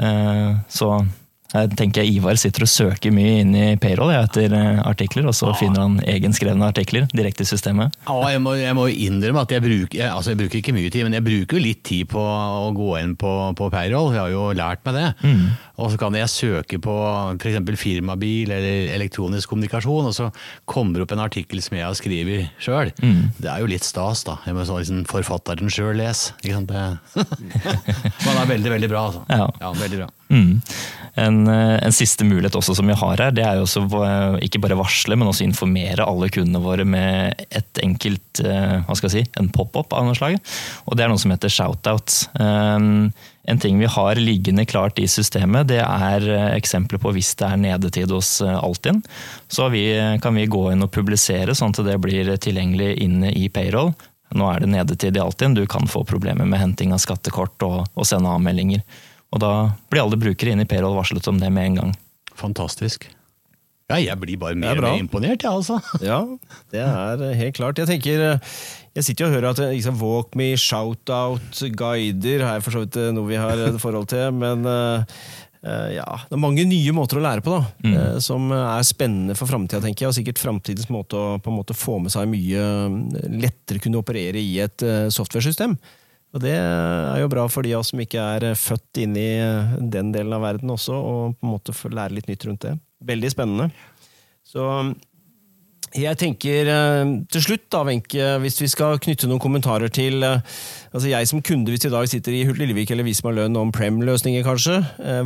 Eh, 0.02 0.56
så 0.68 1.06
jeg 1.50 1.72
tenker 1.80 2.06
Ivar 2.06 2.38
sitter 2.38 2.62
og 2.66 2.70
søker 2.70 3.14
mye 3.14 3.40
inn 3.42 3.56
i 3.58 3.68
payroll 3.82 4.12
etter 4.14 4.54
eh, 4.54 4.82
artikler, 4.86 5.26
og 5.32 5.34
så 5.34 5.50
finner 5.58 5.82
han 5.82 5.96
egenskrevne 6.06 6.68
artikler 6.70 7.08
direkte 7.10 7.42
i 7.42 7.50
systemet. 7.50 7.96
Ja, 8.06 8.18
jeg 8.36 8.44
må, 8.46 8.54
jeg 8.60 8.76
må 8.78 8.86
innrømme 8.92 9.42
at 9.48 9.56
jeg 9.56 9.64
bruker, 9.66 9.98
jeg, 9.98 10.12
altså 10.14 10.36
jeg 10.36 10.40
bruker 10.44 10.60
ikke 10.60 10.76
mye 10.78 10.92
tid, 10.94 11.08
men 11.08 11.18
jeg 11.18 11.26
bruker 11.26 11.64
litt 11.64 11.82
tid 11.90 12.12
på 12.12 12.22
å 12.22 12.70
gå 12.78 12.92
inn 13.00 13.16
på, 13.18 13.32
på 13.58 13.70
payroll. 13.74 14.12
Jeg 14.14 14.22
har 14.22 14.36
jo 14.36 14.44
lært 14.60 14.86
meg 14.86 15.00
det. 15.00 15.08
Mm. 15.26 15.42
Og 15.80 15.90
så 15.90 16.00
kan 16.02 16.20
jeg 16.20 16.34
søke 16.36 16.80
på 16.86 16.96
f.eks. 17.40 17.74
firmabil 17.82 18.54
eller 18.54 18.94
elektronisk 19.00 19.50
kommunikasjon, 19.50 20.12
og 20.12 20.14
så 20.14 20.30
kommer 20.70 21.00
det 21.00 21.08
opp 21.08 21.18
en 21.18 21.26
artikkel 21.26 21.64
som 21.66 21.80
jeg 21.80 21.88
har 21.88 21.98
skrevet 21.98 22.62
sjøl. 22.62 22.94
Mm. 23.02 23.34
Det 23.42 23.50
er 23.50 23.66
jo 23.66 23.74
litt 23.74 23.88
stas, 23.88 24.22
da. 24.28 24.38
Jeg 24.46 24.54
må 24.54 24.70
så 24.70 24.78
liksom 24.84 25.02
forfatteren 25.10 25.74
sjøl 25.74 25.98
lese. 25.98 26.38
Men 26.46 26.70
det 26.70 28.38
er 28.38 28.54
veldig, 28.54 28.78
veldig 28.78 28.94
bra, 28.94 29.06
altså. 29.10 29.26
Ja. 29.34 29.50
ja 29.66 29.76
veldig 29.82 30.04
bra. 30.06 30.14
Mm. 30.30 30.62
En, 31.20 31.48
eh, 31.48 31.84
en, 31.84 31.94
siste 31.94 32.26
mulighet 32.26 32.56
også 32.56 32.76
som 32.78 32.88
vi 32.88 32.98
har 32.98 33.22
her, 33.22 33.32
det 33.36 33.44
er 33.46 33.58
jo 33.58 33.66
også 33.66 33.82
ikke 34.46 34.62
bare 34.64 34.78
varsle, 34.80 35.18
men 35.18 35.30
også 35.30 35.48
informere 35.48 36.06
alle 36.06 36.30
kundene 36.32 36.62
våre 36.64 36.86
med 36.88 37.42
et 37.50 37.82
enkelt 37.84 38.44
eh, 38.44 38.78
hva 38.86 38.98
skal 38.98 39.10
jeg 39.10 39.26
si, 39.26 39.32
en 39.42 39.50
pop-up 39.54 39.96
av 39.98 40.06
noe 40.06 40.18
slag. 40.18 40.38
Og 40.86 40.96
det 40.98 41.06
er 41.06 41.12
noe 41.12 41.22
som 41.22 41.34
heter 41.34 41.52
shout-out. 41.54 42.30
en 42.40 43.60
ting 43.60 43.80
vi 43.80 43.90
har 43.90 44.16
liggende 44.22 44.66
klart 44.66 45.00
i 45.02 45.08
systemet, 45.10 45.68
det 45.72 45.82
er 45.82 46.28
eksempler 46.54 47.02
på 47.02 47.12
hvis 47.16 47.34
det 47.40 47.48
er 47.48 47.58
nedetid 47.58 48.12
hos 48.14 48.42
Altinn. 48.46 49.02
Så 49.50 49.70
vi, 49.74 49.88
kan 50.22 50.38
vi 50.38 50.46
gå 50.46 50.68
inn 50.72 50.86
og 50.86 50.94
publisere 50.94 51.56
sånn 51.58 51.74
at 51.74 51.86
det 51.88 51.98
blir 51.98 52.30
tilgjengelig 52.38 52.94
inne 53.02 53.34
i 53.34 53.50
payroll. 53.50 53.96
Nå 54.38 54.46
er 54.52 54.62
det 54.62 54.70
nedetid 54.70 55.18
i 55.18 55.24
Altinn, 55.24 55.58
du 55.58 55.66
kan 55.66 55.90
få 55.90 56.04
problemer 56.06 56.46
med 56.46 56.62
henting 56.62 56.94
av 56.94 57.02
skattekort 57.02 57.66
og, 57.66 57.80
og 57.96 58.06
sende 58.06 58.30
avmeldinger. 58.30 58.86
Og 59.30 59.42
da 59.44 59.54
blir 59.92 60.04
alle 60.04 60.20
brukere 60.20 60.54
inn 60.54 60.64
i 60.64 60.68
payroll 60.70 60.98
varslet 60.98 61.28
om 61.30 61.40
det 61.42 61.52
med 61.54 61.72
en 61.72 61.80
gang. 61.82 61.96
Fantastisk. 62.40 63.10
Ja, 63.90 63.98
jeg 63.98 64.22
blir 64.22 64.38
bare 64.38 64.58
mer 64.58 64.78
og 64.78 64.86
mer 64.86 65.00
imponert, 65.02 65.42
jeg, 65.42 65.50
ja, 65.50 65.56
altså. 65.58 65.80
ja, 66.06 66.20
det 66.70 66.82
er 66.86 67.38
helt 67.40 67.58
klart. 67.58 67.80
Jeg 67.82 67.90
tenker, 67.90 68.38
jeg 68.94 69.06
sitter 69.06 69.26
jo 69.26 69.30
og 69.32 69.34
hører 69.34 69.48
at 69.50 69.62
liksom, 69.72 69.98
Walk-me, 69.98 70.52
shout-out, 70.62 71.62
guider 71.74 72.46
er 72.46 72.62
for 72.62 72.76
så 72.76 72.84
vidt 72.84 73.00
noe 73.18 73.26
vi 73.32 73.40
har 73.42 73.64
forhold 73.82 74.06
til, 74.12 74.30
men 74.38 74.62
uh, 74.70 75.02
ja, 75.90 76.06
det 76.30 76.38
er 76.38 76.44
mange 76.44 76.68
nye 76.70 76.94
måter 76.94 77.18
å 77.18 77.24
lære 77.26 77.42
på, 77.46 77.56
da, 77.56 77.64
mm. 77.82 77.96
uh, 77.98 78.20
som 78.22 78.54
er 78.54 78.86
spennende 78.86 79.38
for 79.40 79.50
framtida, 79.50 79.82
tenker 79.82 80.06
jeg. 80.06 80.14
Og 80.14 80.18
sikkert 80.20 80.44
framtidens 80.44 80.92
måte 80.94 81.18
å 81.18 81.40
på 81.42 81.50
en 81.50 81.58
måte 81.58 81.78
få 81.78 81.98
med 82.04 82.14
seg 82.14 82.30
mye 82.30 82.68
lettere 83.42 83.82
kunne 83.82 84.04
operere 84.04 84.38
i 84.38 84.60
et 84.68 84.86
uh, 84.86 85.10
software-system. 85.10 85.74
Og 86.30 86.44
det 86.44 86.54
er 86.54 87.20
jo 87.24 87.30
bra 87.32 87.48
for 87.50 87.66
de 87.66 87.74
av 87.74 87.82
oss 87.82 87.90
som 87.94 88.02
ikke 88.02 88.22
er 88.22 88.52
eh, 88.52 88.58
født 88.58 89.02
inn 89.02 89.18
i 89.18 89.30
eh, 89.42 89.76
den 89.82 90.14
delen 90.14 90.36
av 90.38 90.46
verden 90.46 90.70
også, 90.76 90.94
og 90.94 91.38
på 91.40 91.48
en 91.48 91.54
måte 91.56 91.74
lære 91.90 92.20
litt 92.20 92.30
nytt 92.30 92.46
rundt 92.46 92.66
det. 92.68 92.76
Veldig 93.10 93.32
spennende. 93.34 93.70
Så 94.46 94.66
jeg 95.98 96.20
tenker 96.22 96.70
eh, 96.70 97.14
til 97.34 97.42
slutt, 97.48 97.66
da, 97.74 97.82
Wenche, 97.88 98.28
hvis 98.44 98.60
vi 98.62 98.70
skal 98.70 99.02
knytte 99.02 99.30
noen 99.30 99.42
kommentarer 99.42 99.90
til 99.90 100.22
altså 100.22 101.10
Jeg 101.10 101.30
som 101.32 101.42
kunde, 101.42 101.74
hvis 101.74 101.88
i 101.90 101.94
dag 101.96 102.06
sitter 102.12 102.36
i 102.38 102.44
Hult 102.46 102.62
Lillevik 102.62 102.94
eller 102.94 103.08
Visma 103.08 103.34
Lønn 103.34 103.58
om 103.58 103.74
Prem-løsninger, 103.74 104.46
kanskje, 104.46 104.84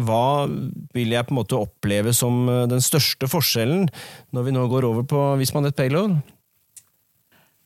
hva 0.08 0.48
vil 0.96 1.12
jeg 1.18 1.28
på 1.28 1.36
en 1.36 1.42
måte 1.42 1.60
oppleve 1.60 2.16
som 2.16 2.48
den 2.72 2.84
største 2.84 3.28
forskjellen 3.28 3.90
når 4.32 4.48
vi 4.48 4.56
nå 4.56 4.64
går 4.72 4.88
over 4.88 5.04
på 5.04 5.26
Visma 5.42 5.66
Nett 5.66 5.76
Payload? 5.76 6.22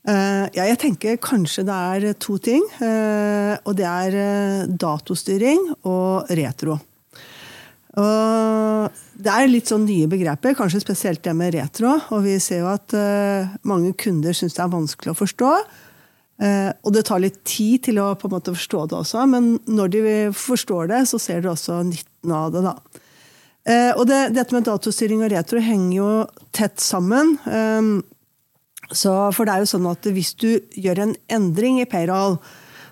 Eh, 0.07 0.45
ja, 0.55 0.63
jeg 0.69 0.79
tenker 0.79 1.17
kanskje 1.19 1.65
det 1.67 1.75
er 1.75 2.19
to 2.21 2.37
ting. 2.39 2.63
Eh, 2.79 3.55
og 3.67 3.73
det 3.75 3.87
er 3.87 4.15
eh, 4.15 4.69
datostyring 4.71 5.65
og 5.89 6.31
retro. 6.39 6.77
Og 7.97 9.01
det 9.17 9.33
er 9.33 9.49
litt 9.49 9.67
sånn 9.71 9.87
nye 9.87 10.05
begreper, 10.09 10.53
kanskje 10.55 10.83
spesielt 10.83 11.23
det 11.25 11.33
med 11.35 11.55
retro. 11.55 11.95
Og 12.13 12.21
vi 12.27 12.35
ser 12.43 12.61
jo 12.61 12.69
at 12.69 12.93
mange 13.65 13.95
kunder 13.97 14.37
syns 14.37 14.53
det 14.53 14.61
er 14.61 14.69
vanskelig 14.69 15.15
å 15.15 15.17
forstå. 15.17 15.53
Og 16.85 16.91
det 16.93 17.01
tar 17.07 17.23
litt 17.23 17.39
tid 17.41 17.87
til 17.87 17.97
å 17.97 18.11
på 18.13 18.29
en 18.29 18.35
måte 18.35 18.53
forstå 18.53 18.83
det 18.91 18.99
også, 18.99 19.23
men 19.31 19.47
når 19.65 19.89
de 19.95 20.03
forstår 20.37 20.91
det, 20.91 20.99
så 21.09 21.17
ser 21.17 21.41
de 21.41 21.49
også 21.49 21.79
nytten 21.87 22.35
av 22.37 22.53
det. 22.53 22.61
da. 22.67 22.75
Og 23.97 24.03
det, 24.11 24.21
dette 24.37 24.53
med 24.53 24.69
datostyring 24.69 25.25
og 25.25 25.33
retro 25.33 25.63
henger 25.65 25.97
jo 25.97 26.11
tett 26.53 26.77
sammen. 26.77 27.33
Så, 28.91 29.11
for 29.35 29.47
det 29.47 29.53
er 29.53 29.65
jo 29.65 29.73
sånn 29.73 29.89
at 29.89 30.07
hvis 30.15 30.31
du 30.39 30.49
gjør 30.79 31.03
en 31.03 31.13
endring 31.33 31.81
i 31.81 31.89
payroll, 31.89 32.37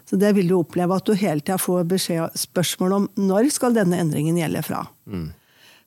så 0.06 0.20
det 0.22 0.36
vil 0.38 0.52
du 0.52 0.60
oppleve 0.60 0.98
at 1.00 1.08
du 1.08 1.16
hele 1.18 1.42
tida 1.42 1.58
får 1.62 1.88
beskjed, 1.90 2.36
spørsmål 2.38 3.00
om 3.00 3.08
når 3.18 3.50
skal 3.56 3.74
denne 3.78 3.98
endringen 4.04 4.38
gjelde 4.38 4.62
fra. 4.66 4.84
Mm. 5.10 5.32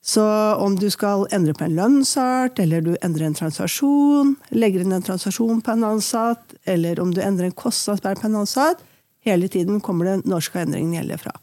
Så 0.08 0.24
om 0.62 0.76
du 0.78 0.86
skal 0.90 1.26
endre 1.34 1.54
på 1.58 1.66
en 1.66 1.76
lønnsart, 1.76 2.58
eller 2.62 2.82
du 2.86 2.92
endrer 3.04 3.28
en 3.28 3.36
transaksjon, 3.36 4.36
legger 4.54 4.84
inn 4.84 4.94
en 4.94 5.04
transaksjon 5.04 5.60
på 5.62 5.74
en 5.74 5.86
ansatt, 5.90 6.54
eller 6.70 7.02
om 7.02 7.12
du 7.14 7.20
endrer 7.22 7.50
en 7.50 7.58
kostnadsbær 7.58 8.18
på 8.20 8.28
en 8.30 8.40
ansatt, 8.44 8.80
hele 9.26 9.50
tiden 9.52 9.82
kommer 9.84 10.08
det 10.08 10.30
når 10.30 10.46
skal 10.46 10.64
endringen 10.64 10.96
gjelde 10.96 11.18
fra. 11.20 11.34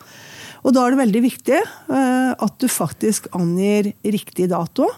Og 0.65 0.73
da 0.73 0.81
er 0.81 0.95
det 0.95 1.03
veldig 1.03 1.21
viktig 1.27 1.59
uh, 1.91 2.31
at 2.33 2.55
du 2.57 2.65
faktisk 2.71 3.27
angir 3.37 3.91
riktig 4.01 4.49
dato. 4.49 4.89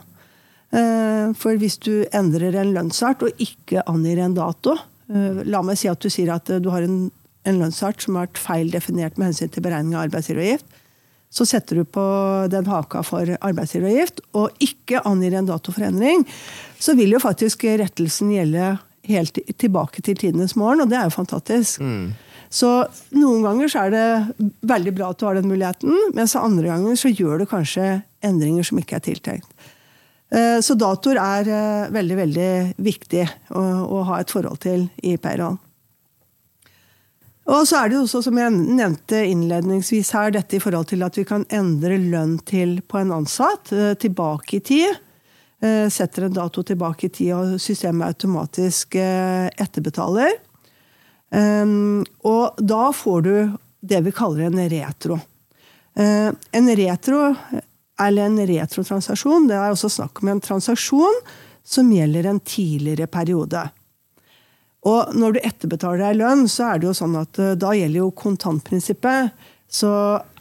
Eh, 0.76 1.28
for 1.40 1.60
hvis 1.62 1.78
du 1.80 2.04
endrer 2.16 2.58
en 2.60 2.74
lønnsart 2.76 3.24
og 3.24 3.44
ikke 3.44 3.86
angir 3.88 4.20
en 4.20 4.34
dato 4.36 4.74
eh, 4.76 5.38
La 5.48 5.62
meg 5.64 5.80
si 5.80 5.88
at 5.88 6.02
du 6.04 6.10
sier 6.12 6.34
at 6.34 6.52
eh, 6.52 6.60
du 6.60 6.68
har 6.74 6.84
en, 6.84 7.06
en 7.48 7.62
lønnsart 7.62 8.04
som 8.04 8.18
har 8.18 8.28
vært 8.28 8.42
feil 8.42 8.74
definert 8.74 9.16
med 9.16 9.30
hensyn 9.30 9.54
til 9.54 9.64
beregning 9.64 9.96
av 9.96 10.10
arbeidsgiveravgift. 10.10 10.68
Så 11.32 11.48
setter 11.48 11.80
du 11.80 11.88
på 11.88 12.04
den 12.52 12.68
haka 12.68 13.00
for 13.08 13.32
arbeidsgiveravgift 13.38 14.20
og 14.40 14.60
ikke 14.64 15.06
angir 15.08 15.38
en 15.40 15.48
dato 15.48 15.72
for 15.76 15.88
endring, 15.88 16.28
så 16.80 16.96
vil 17.00 17.16
jo 17.16 17.24
faktisk 17.24 17.64
rettelsen 17.80 18.32
gjelde 18.36 18.76
helt 19.08 19.40
tilbake 19.60 20.04
til 20.04 20.20
tidenes 20.20 20.56
morgen, 20.60 20.84
og 20.84 20.92
det 20.92 21.00
er 21.00 21.08
jo 21.08 21.16
fantastisk. 21.16 21.84
Mm. 21.84 22.16
Så 22.52 22.70
noen 23.16 23.44
ganger 23.44 23.72
så 23.72 23.86
er 23.86 23.94
det 23.94 24.48
veldig 24.68 24.94
bra 24.96 25.12
at 25.12 25.20
du 25.20 25.28
har 25.28 25.36
den 25.36 25.50
muligheten, 25.52 25.96
mens 26.16 26.36
andre 26.40 26.70
ganger 26.70 27.00
så 27.00 27.12
gjør 27.12 27.44
du 27.44 27.50
kanskje 27.50 28.02
endringer 28.24 28.68
som 28.68 28.80
ikke 28.80 29.00
er 29.00 29.06
tiltenkt. 29.10 29.50
Eh, 30.28 30.60
så 30.62 30.76
datoer 30.76 31.20
er 31.22 31.48
eh, 31.48 31.94
veldig, 31.96 32.18
veldig 32.20 32.52
viktig 32.84 33.24
å, 33.56 33.64
å 33.96 34.04
ha 34.10 34.20
et 34.20 34.34
forhold 34.34 34.60
til 34.66 34.88
i 35.08 35.16
payroll. 35.22 35.56
Og 37.48 37.62
så 37.64 37.80
er 37.80 37.88
det 37.88 37.96
jo 37.96 38.04
også, 38.04 38.26
som 38.26 38.36
jeg 38.36 38.52
nevnte 38.52 39.22
innledningsvis 39.24 40.12
her, 40.18 40.34
dette 40.36 40.58
i 40.58 40.60
forhold 40.60 40.90
til 40.90 41.06
at 41.08 41.16
vi 41.16 41.24
kan 41.30 41.46
endre 41.48 41.96
lønn 41.96 42.36
til 42.44 42.82
på 42.84 43.00
en 43.00 43.14
ansatt 43.22 43.72
eh, 43.72 43.94
tilbake 44.00 44.60
i 44.60 44.64
tid. 44.74 45.04
Setter 45.58 46.28
en 46.28 46.36
dato 46.36 46.62
tilbake 46.62 47.08
i 47.08 47.10
tid, 47.10 47.32
og 47.34 47.56
systemet 47.58 48.12
automatisk 48.12 48.94
etterbetaler. 48.94 50.36
Og 51.34 52.60
da 52.62 52.82
får 52.94 53.24
du 53.26 53.32
det 53.82 54.04
vi 54.06 54.14
kaller 54.14 54.52
en 54.52 54.60
retro. 54.70 55.18
En 55.98 56.70
retro 56.78 57.24
eller 58.02 58.30
en 58.30 58.40
retrotransaksjon. 58.50 59.50
Det 59.50 59.58
er 59.58 59.74
også 59.74 59.90
snakk 59.92 60.22
om 60.22 60.32
en 60.32 60.44
transaksjon 60.44 61.22
som 61.68 61.92
gjelder 61.92 62.30
en 62.30 62.40
tidligere 62.40 63.10
periode. 63.12 63.66
Og 64.88 65.16
når 65.18 65.36
du 65.36 65.40
etterbetaler 65.44 66.06
deg 66.06 66.20
lønn, 66.22 66.46
så 66.52 66.72
er 66.72 66.80
det 66.80 66.90
jo 66.90 66.96
sånn 66.96 67.18
at 67.20 67.40
eh, 67.42 67.56
da 67.60 67.74
gjelder 67.76 68.06
jo 68.06 68.14
kontantprinsippet. 68.16 69.34
Så 69.68 69.90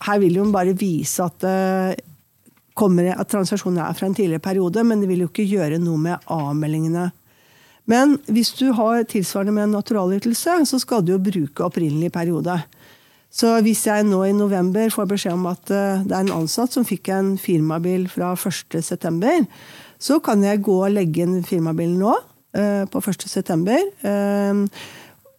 her 0.07 0.21
vil 0.23 0.39
jo 0.39 0.47
bare 0.55 0.77
vise 0.79 1.25
at, 1.25 1.47
eh, 1.49 1.97
kommer, 2.79 3.11
at 3.17 3.31
transaksjonen 3.33 3.83
er 3.83 3.97
fra 3.97 4.07
en 4.07 4.15
tidligere 4.15 4.45
periode, 4.45 4.85
men 4.87 5.03
det 5.03 5.11
vil 5.11 5.25
jo 5.25 5.31
ikke 5.33 5.49
gjøre 5.49 5.81
noe 5.83 5.99
med 5.99 6.31
avmeldingene. 6.31 7.09
Men 7.91 8.17
hvis 8.27 8.53
du 8.59 8.69
har 8.75 9.07
tilsvarende 9.07 9.55
med 9.55 9.69
en 9.69 9.77
naturalytelse, 9.79 10.59
så 10.67 10.79
skal 10.83 11.05
du 11.07 11.15
jo 11.15 11.23
bruke 11.23 11.67
opprinnelig 11.67 12.11
periode. 12.15 12.59
Så 13.33 13.51
hvis 13.65 13.85
jeg 13.87 14.07
nå 14.09 14.23
i 14.25 14.35
november 14.37 14.91
får 14.93 15.09
beskjed 15.11 15.37
om 15.37 15.49
at 15.51 15.73
eh, 15.75 16.05
det 16.07 16.15
er 16.15 16.25
en 16.25 16.37
ansatt 16.39 16.77
som 16.77 16.87
fikk 16.89 17.11
en 17.13 17.35
firmabil 17.41 18.07
fra 18.13 18.33
1.9., 18.37 19.47
så 19.97 20.19
kan 20.25 20.43
jeg 20.45 20.63
gå 20.65 20.77
og 20.85 20.93
legge 20.93 21.25
inn 21.25 21.41
firmabilen 21.45 21.99
nå, 22.01 22.15
eh, 22.57 22.85
på 22.93 23.03
1.9. 23.03 23.81
Eh, 24.11 24.63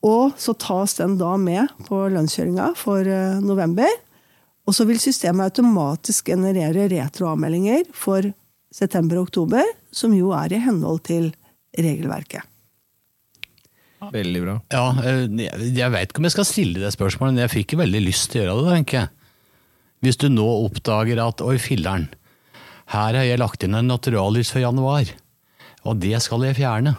og 0.07 0.35
så 0.39 0.53
tas 0.61 0.97
den 0.99 1.15
da 1.19 1.33
med 1.41 1.73
på 1.87 2.03
lønnskjøringa 2.13 2.69
for 2.77 3.07
november. 3.43 3.89
Og 4.69 4.75
så 4.77 4.85
vil 4.87 5.01
systemet 5.01 5.49
automatisk 5.49 6.29
generere 6.29 6.85
retroavmeldinger 6.91 7.87
for 7.97 8.29
september 8.71 9.17
og 9.17 9.31
oktober, 9.31 9.65
som 9.91 10.13
jo 10.15 10.29
er 10.37 10.53
i 10.53 10.61
henhold 10.61 11.01
til 11.09 11.31
regelverket. 11.75 12.45
Veldig 14.13 14.41
bra. 14.43 14.55
Ja, 14.73 14.85
eh, 15.01 15.23
Jeg, 15.25 15.71
jeg 15.77 15.93
veit 15.93 16.11
ikke 16.11 16.21
om 16.21 16.27
jeg 16.29 16.35
skal 16.35 16.47
stille 16.47 16.83
det 16.83 16.93
spørsmålet, 16.93 17.33
men 17.33 17.43
jeg 17.45 17.53
fikk 17.55 17.77
veldig 17.79 18.03
lyst 18.05 18.31
til 18.31 18.43
å 18.43 18.45
gjøre 18.45 18.57
det. 18.59 18.75
tenker 18.77 18.99
Jeg 18.99 19.09
Hvis 20.05 20.19
du 20.21 20.27
nå 20.29 20.45
oppdager 20.67 21.21
at 21.23 21.41
oi, 21.41 21.57
filleren, 21.57 22.09
her 22.93 23.17
har 23.17 23.25
jeg 23.25 23.41
lagt 23.41 23.65
inn 23.65 23.75
en 23.75 23.89
naturalis 23.89 24.53
for 24.53 24.61
januar, 24.61 25.09
og 25.83 25.99
det 25.99 26.21
skal 26.23 26.45
jeg 26.45 26.59
fjerne. 26.59 26.93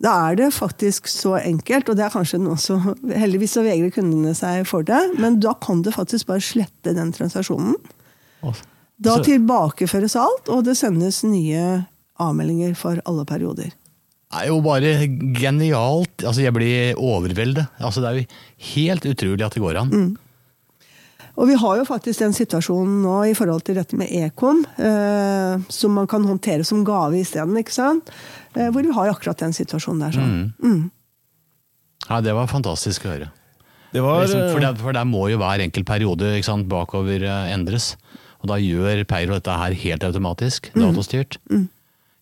Da 0.00 0.14
er 0.30 0.38
det 0.40 0.48
faktisk 0.56 1.10
så 1.12 1.36
enkelt, 1.36 1.90
og 1.92 1.98
det 1.98 2.06
er 2.06 2.14
kanskje 2.14 2.40
noe 2.40 2.56
som 2.60 2.94
Heldigvis 3.22 3.58
så 3.58 3.64
vegrer 3.66 3.92
kundene 3.92 4.32
seg 4.38 4.64
for 4.68 4.86
det, 4.86 5.00
men 5.20 5.38
da 5.44 5.52
kan 5.60 5.84
du 5.84 5.92
faktisk 5.92 6.30
bare 6.30 6.44
slette 6.44 6.96
den 6.96 7.12
transaksjonen. 7.12 7.76
Da 9.00 9.18
tilbakeføres 9.24 10.16
alt, 10.16 10.48
og 10.48 10.64
det 10.64 10.78
sendes 10.80 11.20
nye 11.24 11.84
avmeldinger 12.20 12.72
for 12.76 13.00
alle 13.08 13.26
perioder. 13.28 13.70
Det 14.30 14.44
er 14.44 14.50
jo 14.52 14.60
bare 14.62 14.90
genialt. 15.34 16.22
Altså, 16.22 16.42
jeg 16.44 16.54
blir 16.54 16.98
overveldet. 17.02 17.64
Altså, 17.82 18.02
det 18.02 18.10
er 18.10 18.18
jo 18.20 18.26
helt 18.76 19.06
utrolig 19.10 19.42
at 19.46 19.56
det 19.56 19.62
går 19.64 19.78
an. 19.80 19.94
Og 21.40 21.48
vi 21.48 21.56
har 21.58 21.80
jo 21.80 21.86
faktisk 21.88 22.20
den 22.20 22.34
situasjonen 22.36 23.00
nå 23.02 23.16
i 23.30 23.34
forhold 23.34 23.64
til 23.66 23.78
dette 23.78 23.96
med 23.96 24.10
ekom, 24.12 24.60
eh, 24.78 25.62
som 25.72 25.94
man 25.96 26.06
kan 26.10 26.26
håndtere 26.28 26.66
som 26.68 26.84
gave 26.84 27.16
isteden, 27.22 27.56
ikke 27.58 27.72
sant? 27.74 28.10
Eh, 28.54 28.68
hvor 28.68 28.84
vi 28.84 28.92
har 28.92 29.10
akkurat 29.10 29.40
den 29.40 29.54
situasjonen 29.56 30.04
der. 30.04 30.18
sånn. 30.18 30.90
Ja, 32.10 32.20
det 32.20 32.34
var 32.36 32.46
fantastisk 32.50 33.06
å 33.06 33.14
høre. 33.14 33.30
Det 33.90 34.02
var 34.04 34.22
Liksom, 34.22 34.52
for, 34.52 34.60
der, 34.62 34.74
for 34.78 34.92
der 34.94 35.04
må 35.08 35.24
jo 35.30 35.38
hver 35.40 35.62
enkelt 35.64 35.86
periode 35.88 36.36
ikke 36.36 36.46
sant, 36.52 36.68
bakover 36.70 37.22
eh, 37.26 37.50
endres. 37.54 37.96
Og 38.42 38.48
da 38.52 38.60
gjør 38.62 39.02
Peiro 39.10 39.34
dette 39.34 39.50
her 39.64 39.74
helt 39.74 40.04
automatisk, 40.06 40.70
datastyrt. 40.76 41.38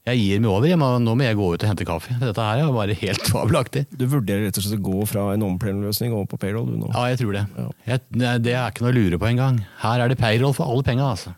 Jeg 0.08 0.20
gir 0.22 0.40
meg 0.44 0.50
over. 0.50 0.68
Jeg 0.70 0.78
må, 0.80 0.88
nå 1.04 1.14
må 1.18 1.26
jeg 1.26 1.36
gå 1.38 1.48
ut 1.54 1.64
og 1.64 1.68
hente 1.70 1.86
kaffe. 1.88 2.14
Dette 2.22 2.44
her 2.44 2.62
er 2.64 2.70
bare 2.74 2.96
helt 3.00 3.28
fabelaktig. 3.34 3.84
Du 3.92 4.06
vurderer 4.08 4.46
rett 4.48 4.60
og 4.60 4.64
slett 4.64 4.80
å 4.80 4.86
gå 4.88 5.08
fra 5.10 5.26
en 5.34 5.44
omplennløsning 5.48 6.14
over 6.16 6.28
på 6.32 6.40
payroll, 6.44 6.68
du 6.70 6.78
nå? 6.80 6.92
Ja, 6.94 7.08
jeg 7.12 7.20
tror 7.22 7.36
det. 7.36 7.44
Jeg, 7.88 8.04
det 8.14 8.32
det 8.46 8.54
er 8.56 8.72
ikke 8.72 8.86
noe 8.86 8.94
å 8.94 8.98
lure 8.98 9.20
på 9.20 9.28
engang. 9.30 9.60
Her 9.82 10.04
er 10.04 10.12
det 10.12 10.20
payroll 10.20 10.56
for 10.56 10.70
alle 10.70 10.86
penga, 10.86 11.12
altså. 11.16 11.34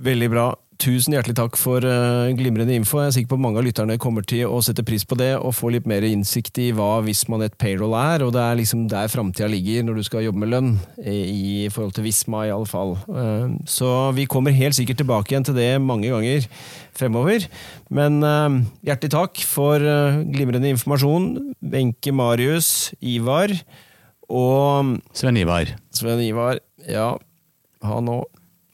Veldig 0.00 0.30
bra. 0.32 0.48
Tusen 0.80 1.12
hjertelig 1.12 1.34
takk 1.36 1.58
for 1.60 1.84
eh, 1.84 2.30
glimrende 2.38 2.72
info. 2.72 3.02
Jeg 3.02 3.10
er 3.10 3.14
sikker 3.18 3.30
på 3.34 3.36
at 3.36 3.42
mange 3.44 3.60
av 3.60 3.66
lytterne 3.66 3.98
kommer 4.00 4.24
til 4.24 4.46
å 4.48 4.62
sette 4.64 4.80
pris 4.86 5.02
på 5.04 5.18
det 5.20 5.34
og 5.36 5.52
få 5.52 5.68
litt 5.74 5.84
mer 5.90 6.06
innsikt 6.08 6.56
i 6.62 6.70
hva 6.72 7.02
Visma 7.04 7.36
et 7.44 7.58
payroll 7.60 7.92
er, 7.98 8.24
og 8.24 8.32
det 8.32 8.40
er 8.40 8.56
liksom 8.56 8.86
der 8.88 9.10
framtida 9.12 9.50
ligger 9.52 9.84
når 9.84 10.00
du 10.00 10.06
skal 10.08 10.24
jobbe 10.24 10.40
med 10.40 10.52
lønn, 10.54 10.70
i, 11.04 11.18
i 11.66 11.68
forhold 11.68 11.92
til 11.98 12.06
Visma 12.08 12.46
i 12.48 12.54
alle 12.54 12.70
fall. 12.70 12.94
Eh, 13.12 13.52
Så 13.68 13.90
vi 14.16 14.24
kommer 14.30 14.56
helt 14.56 14.78
sikkert 14.78 15.02
tilbake 15.02 15.34
igjen 15.34 15.44
til 15.50 15.58
det 15.60 15.68
mange 15.84 16.08
ganger 16.08 16.48
fremover. 16.96 17.44
Men 17.92 18.22
eh, 18.24 18.58
hjertelig 18.88 19.12
takk 19.18 19.44
for 19.52 19.84
eh, 19.84 20.24
glimrende 20.32 20.72
informasjon, 20.72 21.30
Wenche 21.60 22.16
Marius, 22.16 22.94
Ivar 23.04 23.52
og 24.32 24.96
Sven 25.12 25.44
Ivar. 25.44 25.76
Sven 25.92 26.24
Ivar, 26.24 26.64
ja, 26.88 27.12
han 27.84 28.14
òg. 28.16 28.24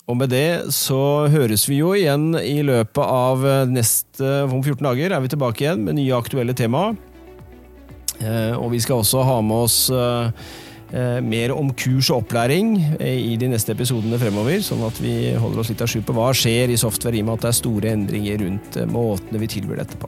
Og 0.07 0.14
med 0.21 0.31
det 0.31 0.71
så 0.75 1.27
høres 1.33 1.66
vi 1.66 1.81
jo 1.81 1.90
igjen 1.97 2.31
i 2.38 2.61
løpet 2.66 3.03
av 3.03 3.42
eh, 3.42 3.64
neste 3.66 4.45
Om 4.47 4.61
14 4.62 4.79
dager 4.87 5.16
er 5.16 5.25
vi 5.25 5.33
tilbake 5.33 5.64
igjen 5.64 5.83
med 5.83 5.99
nye 5.99 6.14
aktuelle 6.14 6.55
tema. 6.57 6.92
Eh, 8.21 8.55
og 8.55 8.71
vi 8.73 8.81
skal 8.85 9.03
også 9.03 9.25
ha 9.27 9.40
med 9.42 9.66
oss 9.66 9.81
eh, 9.90 10.31
mer 11.27 11.51
om 11.51 11.73
kurs 11.75 12.12
og 12.12 12.23
opplæring 12.23 12.77
i 13.03 13.35
de 13.40 13.49
neste 13.51 13.75
episodene 13.75 14.21
fremover, 14.23 14.61
sånn 14.62 14.85
at 14.87 15.01
vi 15.03 15.35
holder 15.35 15.64
oss 15.64 15.73
litt 15.73 15.83
av 15.83 15.90
sju 15.90 15.99
på 16.07 16.14
hva 16.14 16.29
skjer 16.31 16.71
i 16.71 16.79
software, 16.79 17.19
i 17.19 17.25
og 17.25 17.27
med 17.27 17.40
at 17.40 17.49
det 17.49 17.51
er 17.51 17.59
store 17.59 17.95
endringer 17.99 18.38
rundt 18.45 18.79
måtene 18.95 19.42
vi 19.42 19.51
tilbyr 19.57 19.83
dette 19.83 19.99
på. 19.99 20.07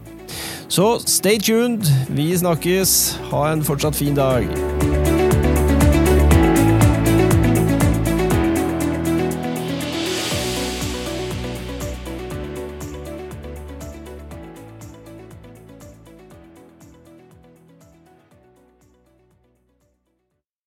Så 0.70 0.92
stay 1.02 1.42
tuned, 1.42 1.90
vi 2.14 2.30
snakkes, 2.38 2.94
ha 3.34 3.48
en 3.50 3.66
fortsatt 3.66 3.98
fin 3.98 4.14
dag. 4.16 4.46